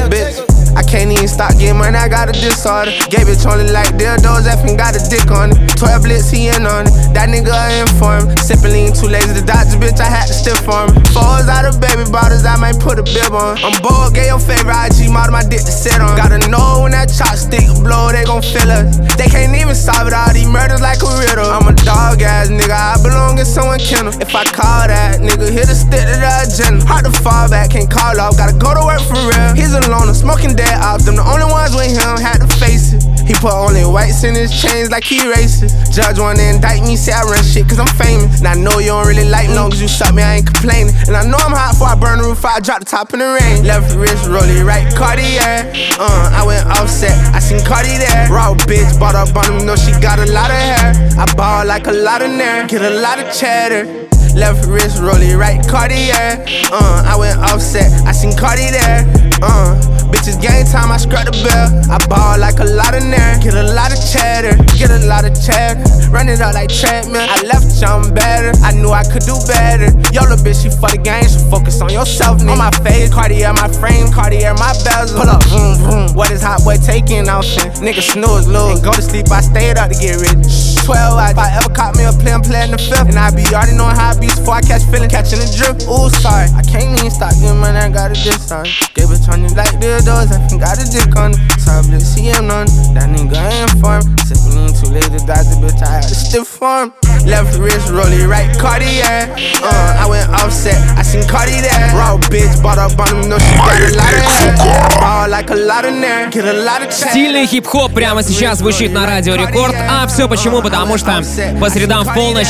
Bitch. 0.09 0.38
I 0.79 0.87
can't 0.87 1.11
even 1.11 1.27
stop 1.27 1.59
getting 1.59 1.75
money, 1.75 1.99
I 1.99 2.07
got 2.07 2.31
a 2.31 2.33
disorder. 2.33 2.95
Gave 3.11 3.27
it 3.27 3.43
only 3.51 3.67
like 3.67 3.99
dildos, 3.99 4.47
effing 4.47 4.79
got 4.79 4.95
a 4.95 5.03
dick 5.11 5.27
on 5.35 5.51
it. 5.51 5.59
12 5.75 6.07
blitz, 6.07 6.31
he 6.31 6.55
in 6.55 6.71
on 6.71 6.87
it. 6.87 6.95
That 7.19 7.27
nigga 7.27 7.51
I 7.51 7.83
informed. 7.83 8.39
Sipping 8.39 8.71
lean, 8.71 8.95
too 8.95 9.11
lazy 9.11 9.35
to 9.35 9.43
dodge, 9.43 9.75
bitch, 9.83 9.99
I 9.99 10.07
had 10.07 10.31
to 10.31 10.35
stiff 10.39 10.63
for 10.63 10.87
him. 10.87 10.95
Fours 11.11 11.51
out 11.51 11.67
of 11.67 11.83
baby 11.83 12.07
bottles, 12.07 12.47
I 12.47 12.55
might 12.63 12.79
put 12.79 13.03
a 13.03 13.03
bib 13.03 13.35
on. 13.35 13.59
I'm 13.59 13.75
bored, 13.83 14.15
get 14.15 14.31
your 14.31 14.39
favorite 14.39 14.71
IG 14.71 15.11
model, 15.11 15.35
my 15.35 15.43
dick 15.43 15.67
to 15.67 15.75
sit 15.75 15.99
on. 15.99 16.15
Gotta 16.15 16.47
know 16.47 16.87
when 16.87 16.95
that 16.95 17.11
chopstick 17.11 17.67
blow, 17.83 18.15
they 18.15 18.23
gon' 18.23 18.47
feel 18.47 18.71
us. 18.71 19.03
They 19.19 19.27
can't 19.27 19.51
even 19.59 19.75
solve 19.75 20.07
it, 20.07 20.15
all 20.15 20.31
these 20.31 20.47
murders 20.47 20.79
like 20.79 21.03
a 21.03 21.11
riddle. 21.19 21.51
I'm 21.51 21.67
a 21.67 21.75
dog 21.75 22.23
ass 22.23 22.55
nigga, 22.55 22.71
I 22.71 23.03
belong 23.03 23.43
in 23.43 23.47
someone 23.51 23.83
kennel. 23.83 24.15
If 24.23 24.31
I 24.31 24.47
call 24.47 24.87
that 24.87 25.19
nigga, 25.19 25.51
hit 25.51 25.67
a 25.67 25.75
stick 25.75 26.07
to 26.07 26.23
the 26.23 26.31
agenda. 26.47 26.87
Hard 26.87 27.03
to 27.03 27.11
fall 27.11 27.51
back, 27.51 27.75
can't 27.75 27.91
call 27.91 28.15
off, 28.23 28.39
gotta 28.39 28.55
go 28.55 28.79
to 28.79 28.83
work 28.87 29.03
for 29.03 29.19
real. 29.27 29.59
He's 29.59 29.75
a 29.75 29.83
loner, 29.91 30.15
smoking 30.15 30.55
dead 30.55 30.68
off, 30.77 31.05
them 31.05 31.17
the 31.17 31.25
only 31.25 31.47
ones 31.49 31.75
with 31.75 31.89
him, 31.89 32.19
had 32.21 32.45
to 32.45 32.49
face 32.61 32.93
it. 32.93 33.03
He 33.29 33.35
put 33.35 33.53
only 33.53 33.85
whites 33.85 34.25
in 34.25 34.35
his 34.35 34.49
chains 34.49 34.91
like 34.91 35.05
he 35.05 35.21
racist. 35.21 35.77
Judge 35.93 36.19
wanna 36.19 36.43
indict 36.43 36.83
me, 36.83 36.97
say 36.97 37.13
I 37.13 37.23
run 37.23 37.45
shit 37.45 37.69
cause 37.69 37.79
I'm 37.79 37.93
famous. 38.01 38.41
And 38.41 38.49
I 38.49 38.55
know 38.55 38.79
you 38.81 38.89
don't 38.89 39.07
really 39.07 39.29
like 39.29 39.49
me, 39.49 39.55
long 39.55 39.71
you 39.73 39.87
suck 39.87 40.15
me, 40.15 40.23
I 40.23 40.41
ain't 40.41 40.47
complaining. 40.47 40.95
And 41.07 41.17
I 41.17 41.25
know 41.29 41.37
I'm 41.37 41.53
hot 41.53 41.77
before 41.77 41.89
I 41.89 41.97
burn 41.97 42.19
the 42.19 42.25
roof, 42.25 42.45
I 42.45 42.61
drop 42.61 42.81
the 42.81 42.89
top 42.89 43.13
in 43.13 43.21
the 43.21 43.29
rain. 43.29 43.65
Left 43.65 43.95
wrist, 43.95 44.27
rolling 44.29 44.65
right, 44.65 44.89
Cartier. 44.97 45.69
Uh, 46.01 46.33
I 46.33 46.45
went 46.47 46.67
offset, 46.67 47.17
I 47.35 47.39
seen 47.39 47.61
Cardi 47.65 47.97
there. 48.01 48.29
Raw 48.33 48.55
bitch, 48.55 48.99
bought 48.99 49.15
up 49.15 49.37
on 49.37 49.61
him, 49.61 49.67
know 49.67 49.77
she 49.77 49.93
got 50.01 50.19
a 50.19 50.27
lot 50.33 50.51
of 50.51 50.57
hair. 50.57 50.97
I 51.21 51.27
ball 51.35 51.67
like 51.67 51.87
a 51.87 51.93
lot 51.93 52.23
of 52.23 52.31
nerve, 52.31 52.69
get 52.69 52.83
a 52.83 53.01
lot 53.01 53.19
of 53.19 53.33
cheddar. 53.33 54.09
Left 54.39 54.67
wrist, 54.67 55.03
rolling 55.03 55.37
right, 55.37 55.59
Cartier. 55.67 56.39
Uh, 56.71 57.03
I 57.03 57.19
went 57.19 57.39
offset, 57.51 57.91
I 58.07 58.13
seen 58.13 58.39
Cardi 58.39 58.71
there. 58.71 59.03
Uh, 59.43 59.75
bitches 60.15 60.39
game 60.39 60.63
time, 60.63 60.95
I 60.95 60.97
scrap 60.97 61.27
the 61.27 61.35
bell. 61.43 61.75
I 61.91 61.99
ball 62.07 62.39
like 62.39 62.63
a 62.63 62.69
lot 62.71 62.95
of 62.95 63.03
nerve, 63.03 63.43
get 63.43 63.59
a 63.59 63.67
lot 63.75 63.91
of 63.91 63.99
cheddar, 63.99 64.55
get 64.79 64.95
a 64.95 65.03
lot 65.11 65.27
of 65.27 65.35
cheddar. 65.35 65.83
Run 66.15 66.31
it 66.31 66.41
up 66.41 66.55
like 66.55 66.71
treadmill. 66.71 67.19
I 67.19 67.43
left 67.51 67.67
you 67.83 68.15
better, 68.15 68.55
I 68.63 68.79
knew 68.79 68.95
I 68.95 69.03
could 69.03 69.27
do 69.27 69.35
better. 69.51 69.91
Yo, 70.15 70.23
little 70.23 70.39
bitch, 70.39 70.63
she 70.63 70.71
for 70.71 70.87
the 70.87 71.03
game, 71.03 71.27
so 71.27 71.43
focus 71.51 71.83
on 71.83 71.91
yourself, 71.91 72.39
nigga. 72.39 72.55
On 72.55 72.59
my 72.63 72.71
face, 72.87 73.11
Cartier, 73.11 73.51
my 73.51 73.67
frame, 73.83 74.07
Cartier, 74.15 74.55
my 74.55 74.71
bezel. 74.87 75.19
Pull 75.19 75.35
up, 75.35 75.43
vroom, 75.51 75.75
vroom. 75.83 76.09
What 76.15 76.31
is 76.31 76.47
hot 76.47 76.63
boy 76.63 76.79
taking 76.79 77.27
out 77.27 77.43
shit? 77.43 77.83
Nigga 77.83 78.07
snooze, 78.07 78.47
lose. 78.47 78.79
And 78.79 78.85
go 78.87 78.95
to 78.95 79.03
sleep, 79.03 79.27
I 79.35 79.43
stayed 79.43 79.83
up 79.83 79.91
to 79.91 79.99
get 79.99 80.23
rich. 80.23 80.79
12 80.87 80.95
hours, 80.95 81.35
if 81.35 81.39
I 81.39 81.59
ever 81.59 81.75
caught 81.75 81.99
me 81.99 82.07
a 82.07 82.13
play, 82.15 82.33
I'm 82.33 82.41
playing 82.41 82.71
the 82.71 82.79
fifth. 82.79 83.11
And 83.11 83.19
I 83.19 83.35
be 83.35 83.43
already 83.53 83.77
knowing 83.77 83.99
how 83.99 84.15
I 84.15 84.19
be 84.19 84.28
before 84.29 84.55
I 84.55 84.63
catch 84.63 84.85
feeling, 84.93 85.09
catching 85.09 85.41
the 85.41 85.49
drip. 85.57 85.81
Ooh, 85.89 86.13
sorry, 86.21 86.49
I 86.53 86.63
can't 86.63 86.93
even 86.99 87.11
stop 87.11 87.33
getting 87.41 87.59
money, 87.59 87.79
I 87.79 87.89
got 87.89 88.13
a 88.13 88.17
diss 88.17 88.49
sorry. 88.49 88.69
Gave 88.95 89.11
it 89.11 89.25
on 89.29 89.43
you 89.45 89.53
like 89.57 89.73
the 89.81 90.01
doors, 90.05 90.31
I 90.33 90.39
think 90.47 90.61
got 90.61 90.77
a 90.77 90.87
dick 90.87 91.13
on 91.17 91.33
it. 91.33 91.41
Tablet 91.65 92.05
CM 92.05 92.49
on 92.53 92.67
that 92.95 93.09
nigga 93.09 93.37
I 93.37 93.65
ain't 93.65 93.75
farm. 93.81 94.03
Sipping 94.29 94.61
in 94.61 94.73
too 94.77 94.93
late 94.93 95.09
to 95.13 95.21
dodge 95.25 95.49
the 95.49 95.57
bitch, 95.61 95.81
I 95.81 96.01
had 96.01 96.07
to 96.09 96.15
stiff 96.15 96.47
farm. 96.47 96.93
Left 97.25 97.57
wrist, 97.59 97.89
rolling 97.91 98.29
right, 98.29 98.49
Cartier. 98.57 99.29
Uh, 99.61 100.03
I 100.03 100.07
went 100.09 100.29
offset, 100.31 100.79
I 100.97 101.03
seen 101.03 101.27
Cardi 101.29 101.61
there. 101.61 101.93
Raw 101.97 102.17
bitch, 102.29 102.63
bought 102.63 102.79
up 102.79 102.99
on 102.99 103.25
him, 103.25 103.29
no 103.29 103.39
she 103.39 103.57
got 103.57 103.77
a 103.77 103.97
lot 103.97 104.13
of 104.13 104.25
hair. 104.25 104.53
Ball 105.01 105.29
like 105.29 105.51
a 105.51 105.57
lot 105.57 105.85
of 105.85 105.95
nerve, 105.95 106.33
get 106.33 106.45
a 106.45 106.53
lot 106.53 106.83
of 106.83 106.89
check. 106.91 107.11
Стильный 107.11 107.47
хип-хоп 107.47 107.93
прямо 107.93 108.23
сейчас 108.23 108.59
звучит 108.59 108.93
на 108.93 109.07
Радио 109.07 109.35
Рекорд. 109.35 109.75
А 109.89 110.07
все 110.07 110.29
почему? 110.29 110.63
Потому 110.63 110.99
что 110.99 111.23
по 111.61 111.71
средам 111.71 112.05
в 112.05 112.15
полночь 112.15 112.49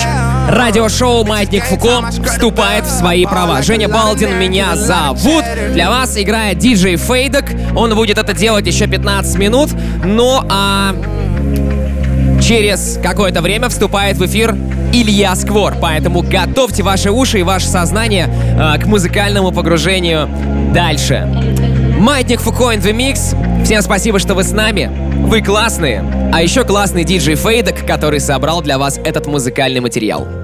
радиошоу 0.49 1.25
«Маятник 1.25 1.58
Фуко» 1.65 2.11
вступает 2.25 2.85
в 2.85 2.91
свои 2.91 3.25
права. 3.27 3.62
Женя 3.62 3.88
Балдин 3.88 4.38
меня 4.38 4.77
зовут. 4.77 5.45
Для 5.73 5.91
вас 5.91 6.17
играет 6.17 6.59
диджей 6.59 6.97
Фейдок. 6.97 7.47
Он 7.77 7.95
будет 7.95 8.19
это 8.19 8.33
делать 8.33 8.67
еще 8.67 8.87
15 8.87 9.38
минут. 9.38 9.71
Ну 10.05 10.41
а 10.49 10.95
через 12.43 12.99
какое-то 13.03 13.43
время 13.43 13.69
вступает 13.69 14.17
в 14.17 14.27
эфир 14.27 14.57
Илья 14.93 15.35
Сквор. 15.35 15.75
Поэтому 15.81 16.23
готовьте 16.23 16.83
ваши 16.83 17.11
уши 17.11 17.41
и 17.41 17.43
ваше 17.43 17.67
сознание 17.67 18.29
э, 18.29 18.79
к 18.81 18.87
музыкальному 18.87 19.53
погружению 19.53 20.29
дальше. 20.73 21.29
Маятник 21.99 22.41
Фуко 22.41 22.73
in 22.73 22.81
the 22.81 22.93
Mix. 22.93 23.65
Всем 23.65 23.83
спасибо, 23.83 24.19
что 24.19 24.35
вы 24.35 24.45
с 24.45 24.53
нами. 24.53 24.91
Вы 25.27 25.43
классные. 25.43 26.05
А 26.33 26.43
еще 26.43 26.65
классный 26.65 27.05
диджей 27.05 27.35
Фейдок, 27.35 27.85
который 27.87 28.21
собрал 28.21 28.62
для 28.62 28.79
вас 28.79 28.99
этот 28.99 29.27
музыкальный 29.27 29.81
материал. 29.81 30.38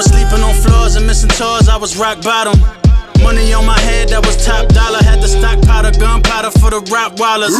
It. 0.00 0.12
I 0.12 0.16
sleeping 0.16 0.44
on 0.44 0.54
floors 0.54 0.96
and 0.96 1.06
missing 1.06 1.30
tours, 1.30 1.68
I 1.68 1.76
was 1.76 1.96
rock 1.96 2.22
bottom. 2.22 2.58
Money 3.22 3.52
on 3.52 3.66
my 3.66 3.78
head, 3.80 4.08
that 4.08 4.24
was 4.24 4.36
top 4.44 4.68
dollar. 4.68 4.98
Had 5.02 5.20
to 5.20 5.28
stockpile 5.28 5.90
gunpowder 5.92 6.50
for 6.58 6.70
the 6.70 6.80
Rottweilers. 6.88 7.52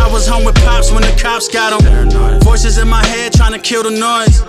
I 0.00 0.10
was 0.10 0.26
home 0.26 0.44
with 0.44 0.54
pops 0.56 0.90
when 0.90 1.02
the 1.02 1.14
cops 1.20 1.48
got 1.48 1.78
them. 1.78 2.40
Voices 2.40 2.78
in 2.78 2.88
my 2.88 3.04
head 3.06 3.32
trying 3.32 3.52
to 3.52 3.58
kill 3.58 3.82
the 3.82 3.90
noise. 3.90 4.42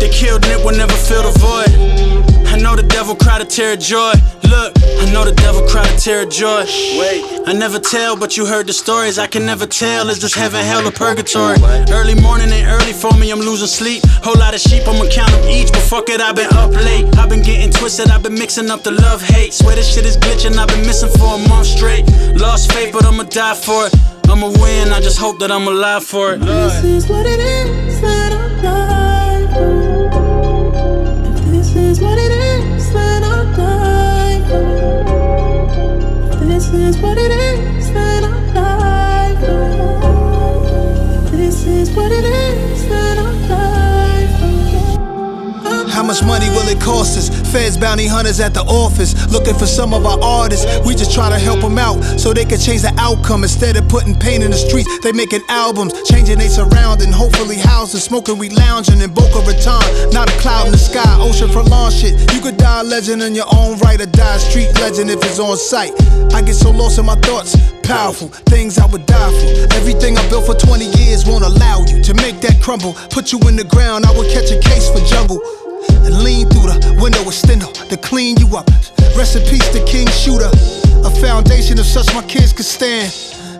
They 0.00 0.10
killed 0.10 0.42
Nip 0.42 0.64
will 0.64 0.76
never 0.76 0.92
fill 0.92 1.22
the 1.22 1.38
void. 1.38 2.35
I 2.46 2.58
know 2.58 2.74
the 2.76 2.82
devil 2.82 3.14
cried 3.14 3.40
a 3.40 3.44
tear 3.44 3.74
of 3.74 3.80
joy. 3.80 4.12
Look, 4.48 4.72
I 5.02 5.10
know 5.12 5.24
the 5.24 5.34
devil 5.34 5.62
cried 5.68 5.90
a 5.90 5.96
tear 5.98 6.22
of 6.22 6.30
joy. 6.30 6.64
Wait, 6.98 7.22
I 7.46 7.52
never 7.52 7.78
tell, 7.78 8.16
but 8.16 8.36
you 8.36 8.46
heard 8.46 8.66
the 8.66 8.72
stories. 8.72 9.18
I 9.18 9.26
can 9.26 9.44
never 9.44 9.66
tell. 9.66 10.08
Is 10.08 10.20
this 10.20 10.34
heaven, 10.34 10.64
hell, 10.64 10.86
or 10.86 10.92
purgatory? 10.92 11.58
Early 11.90 12.14
morning 12.14 12.50
ain't 12.50 12.68
early 12.68 12.92
for 12.92 13.12
me. 13.18 13.30
I'm 13.30 13.40
losing 13.40 13.66
sleep. 13.66 14.02
Whole 14.22 14.38
lot 14.38 14.54
of 14.54 14.60
sheep, 14.60 14.86
I'ma 14.86 15.06
count 15.10 15.30
them 15.32 15.48
each. 15.50 15.70
But 15.72 15.82
fuck 15.82 16.08
it, 16.08 16.20
I've 16.20 16.36
been 16.36 16.52
up 16.54 16.70
late. 16.72 17.06
I've 17.18 17.28
been 17.28 17.42
getting 17.42 17.70
twisted. 17.70 18.08
I've 18.10 18.22
been 18.22 18.34
mixing 18.34 18.70
up 18.70 18.82
the 18.82 18.92
love 18.92 19.22
hate. 19.22 19.52
Swear 19.52 19.76
this 19.76 19.92
shit 19.92 20.06
is 20.06 20.16
glitching. 20.16 20.56
I've 20.56 20.68
been 20.68 20.86
missing 20.86 21.10
for 21.18 21.34
a 21.34 21.48
month 21.48 21.66
straight. 21.66 22.06
Lost 22.36 22.72
faith, 22.72 22.92
but 22.92 23.04
I'ma 23.04 23.24
die 23.24 23.54
for 23.54 23.86
it. 23.86 23.94
I'ma 24.28 24.48
win. 24.62 24.92
I 24.92 25.00
just 25.00 25.18
hope 25.18 25.38
that 25.40 25.50
I'm 25.50 25.66
alive 25.68 26.04
for 26.04 26.32
it. 26.34 26.40
This 26.40 26.84
is 26.84 27.08
what 27.08 27.26
it 27.26 27.40
is 27.40 28.00
that 28.00 28.32
I'm. 28.32 28.46
If 31.36 31.44
this 31.50 31.76
is 31.76 32.00
what 32.00 32.18
it 32.18 32.20
is, 32.20 32.25
is 36.74 36.98
what 36.98 37.16
it 37.16 37.30
is, 37.30 37.75
much 46.16 46.26
money 46.26 46.48
will 46.50 46.68
it 46.68 46.80
cost 46.80 47.18
us? 47.18 47.28
Feds, 47.52 47.76
bounty 47.76 48.06
hunters 48.06 48.40
at 48.40 48.54
the 48.54 48.62
office, 48.62 49.12
looking 49.32 49.54
for 49.54 49.66
some 49.66 49.92
of 49.92 50.06
our 50.06 50.18
artists. 50.22 50.64
We 50.86 50.94
just 50.94 51.12
try 51.12 51.28
to 51.28 51.38
help 51.38 51.60
them 51.60 51.78
out 51.78 52.02
so 52.18 52.32
they 52.32 52.44
can 52.44 52.58
change 52.58 52.82
the 52.82 52.94
outcome. 52.98 53.42
Instead 53.42 53.76
of 53.76 53.88
putting 53.88 54.14
pain 54.14 54.42
in 54.42 54.50
the 54.50 54.56
streets, 54.56 54.88
they 55.00 55.12
making 55.12 55.42
albums, 55.48 55.92
changing 56.08 56.38
they 56.38 56.48
surrounding. 56.48 57.12
Hopefully, 57.12 57.56
houses, 57.56 58.04
smoking, 58.04 58.38
we 58.38 58.48
lounging 58.50 59.00
in 59.00 59.12
Boca 59.12 59.40
Raton. 59.44 59.82
Not 60.12 60.30
a 60.32 60.36
cloud 60.38 60.66
in 60.66 60.72
the 60.72 60.78
sky, 60.78 61.04
ocean 61.20 61.48
for 61.50 61.62
lawn 61.62 61.90
shit. 61.90 62.14
You 62.32 62.40
could 62.40 62.56
die 62.56 62.80
a 62.80 62.84
legend 62.84 63.22
in 63.22 63.34
your 63.34 63.48
own 63.52 63.78
right 63.78 64.00
or 64.00 64.06
die 64.06 64.36
a 64.36 64.38
street 64.38 64.72
legend 64.80 65.10
if 65.10 65.22
it's 65.24 65.38
on 65.38 65.56
sight. 65.56 65.92
I 66.32 66.40
get 66.42 66.54
so 66.54 66.70
lost 66.70 66.98
in 66.98 67.06
my 67.06 67.16
thoughts, 67.16 67.56
powerful 67.82 68.28
things 68.48 68.78
I 68.78 68.86
would 68.86 69.06
die 69.06 69.32
for. 69.32 69.74
Everything 69.74 70.16
I 70.16 70.28
built 70.28 70.46
for 70.46 70.54
20 70.54 70.84
years 70.96 71.26
won't 71.26 71.44
allow 71.44 71.84
you 71.88 72.02
to 72.02 72.14
make 72.14 72.40
that 72.40 72.60
crumble. 72.62 72.94
Put 73.10 73.32
you 73.32 73.38
in 73.48 73.56
the 73.56 73.64
ground, 73.64 74.06
I 74.06 74.12
would 74.16 74.30
catch 74.30 74.50
a 74.50 74.60
case 74.60 74.88
for 74.88 75.04
jungle 75.04 75.40
and 76.04 76.22
lean 76.22 76.48
through 76.48 76.68
the 76.70 76.98
window 77.00 77.28
steno 77.30 77.66
to 77.90 77.96
clean 77.96 78.36
you 78.38 78.56
up. 78.56 78.68
Rest 79.16 79.36
in 79.36 79.42
peace 79.48 79.68
to 79.70 79.84
King 79.84 80.08
Shooter, 80.08 80.50
a 81.04 81.10
foundation 81.20 81.78
of 81.78 81.86
such 81.86 82.12
my 82.14 82.22
kids 82.22 82.52
could 82.52 82.66
stand. 82.66 83.12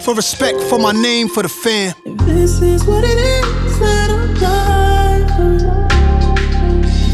For 0.03 0.15
respect 0.15 0.61
for 0.71 0.79
my 0.79 0.93
name 0.93 1.29
for 1.29 1.43
the 1.43 1.49
fam. 1.49 1.95
This 2.05 2.61
is 2.63 2.85
what 2.85 3.03
it 3.05 3.19
is 3.19 3.79
that 3.81 4.11
I'm 4.11 4.35
dying 4.35 5.27
for. 5.35 5.57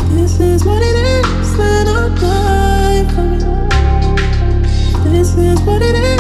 If 0.05 0.15
this 0.15 0.41
is 0.41 0.65
what 0.65 0.83
it 0.83 0.95
is, 0.95 1.57
then 1.57 1.89
I'll 1.89 2.11
die 2.17 3.05
for. 3.15 3.33
If 4.99 5.13
this 5.13 5.37
is 5.37 5.61
what 5.63 5.81
it 5.81 5.95
is, 5.95 6.12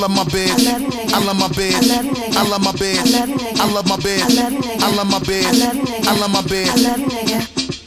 I 0.00 0.02
love 0.04 0.16
my 0.16 0.24
bed. 0.32 0.48
I 0.48 0.64
love 0.64 0.80
you, 0.80 0.88
nigga. 0.88 1.12
I 1.12 1.24
love 1.26 1.36
my 1.36 1.48
bed. 1.52 1.74
I 1.74 1.84
love 1.84 2.04
you, 2.06 2.12
nigga. 2.12 2.36
I 2.38 2.48
love 2.48 2.62
my 2.64 2.72
bed. 2.72 2.96
I 2.96 3.12
love 3.12 3.28
you, 3.28 3.36
nigga. 3.36 3.60
I 3.60 4.94
love 4.96 5.10
my 5.10 5.18
bed. 5.18 5.44
I 5.44 5.52
love 5.52 5.74
you, 5.76 5.82
nigga. 5.82 6.06
I 6.08 6.18
love 6.18 6.30
my 6.32 6.40
bed. 6.40 6.68
I 6.70 6.74
love 6.74 7.00
my 7.00 7.12
bed. 7.28 7.79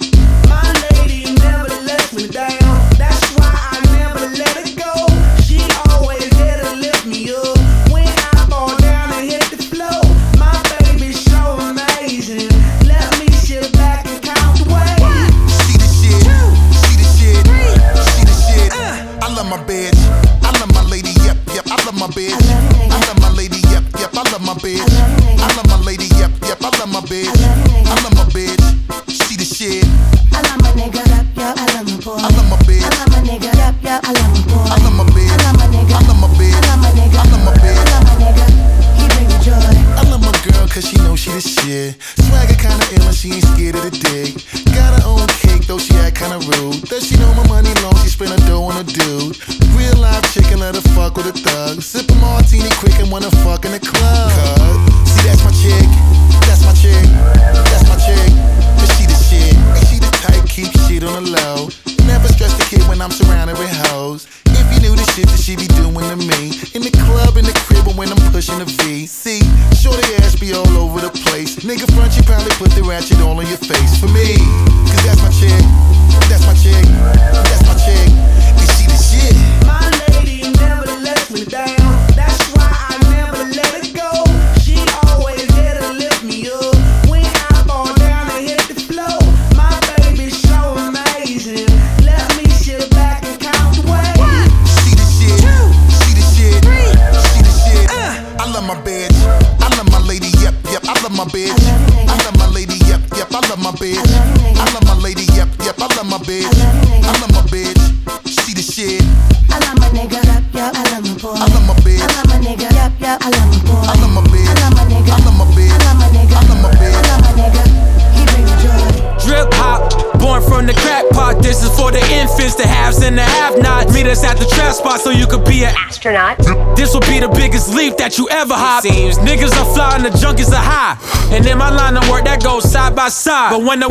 But 133.54 133.62
when 133.62 133.82
the 133.82 133.90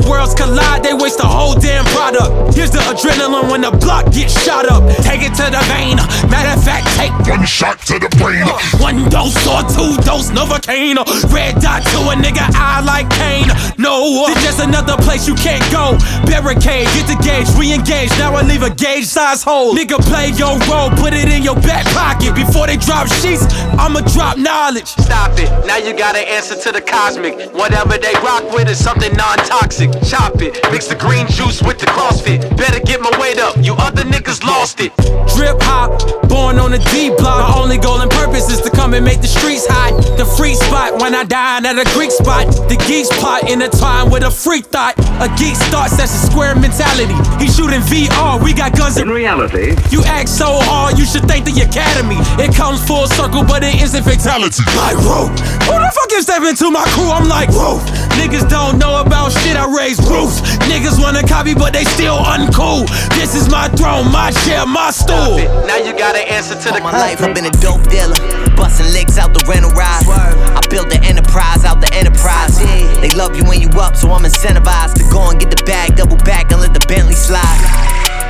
block 4.32 4.38
gets 4.38 4.44
shot 4.44 4.70
up. 4.70 4.82
Take 5.02 5.22
it 5.22 5.34
to 5.36 5.46
the 5.50 5.60
vein. 5.72 5.96
Matter 6.30 6.58
of 6.58 6.64
fact, 6.64 6.86
take 6.96 7.12
one 7.28 7.44
shot 7.46 7.80
to 7.86 7.98
the 7.98 8.08
brain. 8.18 8.42
Uh, 8.44 8.58
one 8.78 9.08
dose 9.08 9.36
or 9.46 9.62
two 9.68 9.96
dose 10.02 10.30
Novocaine. 10.30 10.96
Uh, 10.96 11.28
red 11.28 11.60
dot 11.60 11.82
to 11.82 11.98
a 12.10 12.14
nigga 12.14 12.44
eye 12.54 12.82
like 12.84 13.08
Kane. 13.10 13.48
No, 13.78 14.24
uh, 14.24 14.30
it's 14.30 14.42
just 14.42 14.60
another 14.60 14.96
place 15.02 15.26
you 15.26 15.34
can't 15.34 15.64
go. 15.72 15.96
Barricade, 16.26 16.86
get 16.94 17.06
the 17.06 17.18
gauge, 17.22 17.48
re-engage. 17.58 18.10
Now 18.18 18.34
I 18.34 18.42
leave 18.42 18.62
a 18.62 18.70
gauge 18.70 19.06
size 19.06 19.42
hole. 19.42 19.74
Nigga, 19.74 19.98
play 20.08 20.30
your 20.36 20.58
role, 20.70 20.90
put 20.90 21.12
it 21.12 21.28
in 21.28 21.42
your 21.42 21.56
back 21.56 21.86
pocket. 21.92 22.34
Before 22.34 22.66
they 22.66 22.76
drop 22.76 23.08
sheets, 23.08 23.44
I'ma 23.78 24.00
drop 24.12 24.38
knowledge. 24.38 24.86
Stop 24.86 25.38
it, 25.38 25.48
now 25.66 25.76
you 25.76 25.96
gotta 25.96 26.20
answer 26.20 26.56
to 26.56 26.72
the 26.72 26.80
cosmic. 26.80 27.52
Whatever 27.52 27.98
they 27.98 28.12
rock 28.22 28.44
with 28.52 28.68
is 28.68 28.82
something 28.82 29.12
non-toxic. 29.16 29.90
Chop 30.06 30.40
it, 30.42 30.58
mix 30.70 30.86
the 30.86 30.94
green 30.94 31.26
juice 31.28 31.62
with 31.62 31.78
the 31.78 31.86
CrossFit. 31.86 32.40
Better 32.56 32.80
get 32.80 33.00
my 33.00 33.10
weight 33.18 33.38
up, 33.38 33.56
you 33.62 33.74
other 33.74 34.02
niggas 34.02 34.21
lost 34.44 34.80
it. 34.80 34.94
Drip 35.34 35.58
hop, 35.62 35.98
born 36.28 36.58
on 36.58 36.70
the 36.70 36.78
D 36.92 37.10
block. 37.10 37.42
My 37.42 37.60
only 37.60 37.78
goal 37.78 38.00
and 38.00 38.10
purpose 38.10 38.50
is 38.50 38.60
to 38.62 38.70
come 38.70 38.94
and 38.94 39.04
make 39.04 39.20
the 39.20 39.28
streets 39.28 39.66
hot. 39.66 39.92
The 40.16 40.24
free 40.24 40.54
spot 40.54 41.00
when 41.00 41.14
I 41.14 41.24
dine 41.24 41.66
at 41.66 41.78
a 41.78 41.84
Greek 41.94 42.10
spot. 42.10 42.46
The 42.68 42.76
geeks 42.86 43.08
pot 43.20 43.50
in 43.50 43.62
a 43.62 43.68
time 43.68 44.10
with 44.10 44.22
a 44.22 44.30
freak 44.30 44.66
thought. 44.66 44.98
A 45.20 45.28
geek 45.38 45.56
starts 45.56 45.96
that's 45.96 46.14
a 46.14 46.22
square 46.30 46.54
mentality. 46.54 47.14
He 47.42 47.50
shooting 47.50 47.80
VR, 47.90 48.42
we 48.42 48.52
got 48.52 48.76
guns 48.76 48.98
in 48.98 49.08
reality. 49.08 49.74
You 49.90 50.04
act 50.04 50.28
so 50.28 50.60
hard, 50.70 50.98
you 50.98 51.04
should 51.04 51.24
thank 51.24 51.44
the 51.44 51.58
academy. 51.62 52.18
It 52.38 52.54
comes 52.54 52.84
full 52.86 53.06
circle, 53.06 53.42
but 53.42 53.64
it 53.64 53.80
isn't 53.82 54.04
fatality. 54.04 54.62
Like, 54.76 54.98
whoa, 55.02 55.28
who 55.66 55.74
the 55.78 55.90
fuck 55.90 56.12
is 56.12 56.24
stepping 56.24 56.54
to 56.56 56.70
my 56.70 56.84
crew? 56.94 57.10
I'm 57.10 57.28
like, 57.28 57.50
whoa. 57.50 57.80
Niggas 58.20 58.48
don't 58.48 58.78
know 58.78 59.00
about 59.00 59.32
shit, 59.32 59.56
I 59.56 59.66
raise 59.66 59.98
roofs. 60.06 60.40
Niggas 60.68 61.00
wanna 61.00 61.26
copy, 61.26 61.54
but 61.54 61.72
they 61.72 61.84
still 61.84 62.18
uncool. 62.18 62.86
This 63.16 63.34
is 63.34 63.50
my 63.50 63.68
throne, 63.68 64.11
my 64.12 64.30
chair, 64.44 64.66
my 64.66 64.90
stool. 64.92 65.40
Now 65.64 65.80
you 65.80 65.96
gotta 65.96 66.20
answer 66.20 66.54
to 66.54 66.68
the 66.68 66.84
All 66.84 66.92
my 66.92 66.92
life 66.92 67.22
I've 67.22 67.34
been 67.34 67.48
a 67.48 67.56
dope 67.64 67.88
dealer, 67.88 68.20
busting 68.54 68.92
licks 68.92 69.16
out 69.16 69.32
the 69.32 69.42
rental 69.48 69.72
ride. 69.72 70.04
I 70.06 70.60
built 70.68 70.90
the 70.92 71.00
enterprise 71.02 71.64
out 71.64 71.80
the 71.80 71.88
enterprise. 71.96 72.60
They 73.00 73.10
love 73.16 73.34
you 73.34 73.42
when 73.44 73.60
you 73.60 73.68
up, 73.80 73.96
so 73.96 74.12
I'm 74.12 74.22
incentivized 74.22 74.94
to 75.00 75.04
go 75.10 75.30
and 75.32 75.40
get 75.40 75.50
the 75.50 75.62
bag, 75.64 75.96
double 75.96 76.20
back, 76.28 76.52
and 76.52 76.60
let 76.60 76.74
the 76.74 76.84
Bentley 76.86 77.16
slide. 77.16 77.58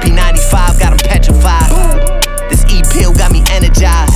P95 0.06 0.78
got 0.78 0.94
them 0.94 1.02
petrified. 1.02 1.68
This 2.48 2.62
E 2.70 2.82
pill 2.94 3.12
got 3.12 3.32
me 3.32 3.42
energized. 3.50 4.14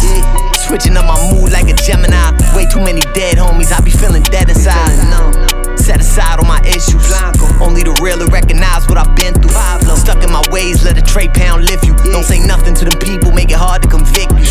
Switching 0.55 0.97
up 0.97 1.05
my 1.05 1.19
mood 1.31 1.51
like 1.51 1.69
a 1.69 1.75
Gemini. 1.75 2.31
Way 2.55 2.67
too 2.71 2.81
many 2.81 3.03
dead 3.13 3.39
homies, 3.39 3.75
I 3.75 3.83
be 3.83 3.91
feeling 3.91 4.23
dead 4.23 4.49
inside. 4.49 5.66
Set 5.77 6.01
aside 6.01 6.39
all 6.39 6.47
my 6.47 6.61
issues. 6.67 7.13
Only 7.61 7.83
the 7.83 7.97
real 8.03 8.19
will 8.19 8.29
recognize 8.29 8.89
what 8.89 8.99
I've 8.99 9.15
been 9.15 9.35
through. 9.35 9.55
Stuck 9.97 10.23
in 10.23 10.31
my 10.31 10.43
ways, 10.51 10.85
let 10.85 10.99
a 10.99 11.03
tray 11.03 11.29
pound 11.29 11.65
lift 11.65 11.85
you. 11.85 11.95
Don't 12.13 12.25
say 12.25 12.41
nothing 12.41 12.75
to 12.75 12.85
them 12.85 12.99
people, 12.99 13.33
make 13.33 13.51
it 13.51 13.59
hard 13.59 13.83
to 13.83 13.89
convict 13.89 14.33
you. 14.33 14.47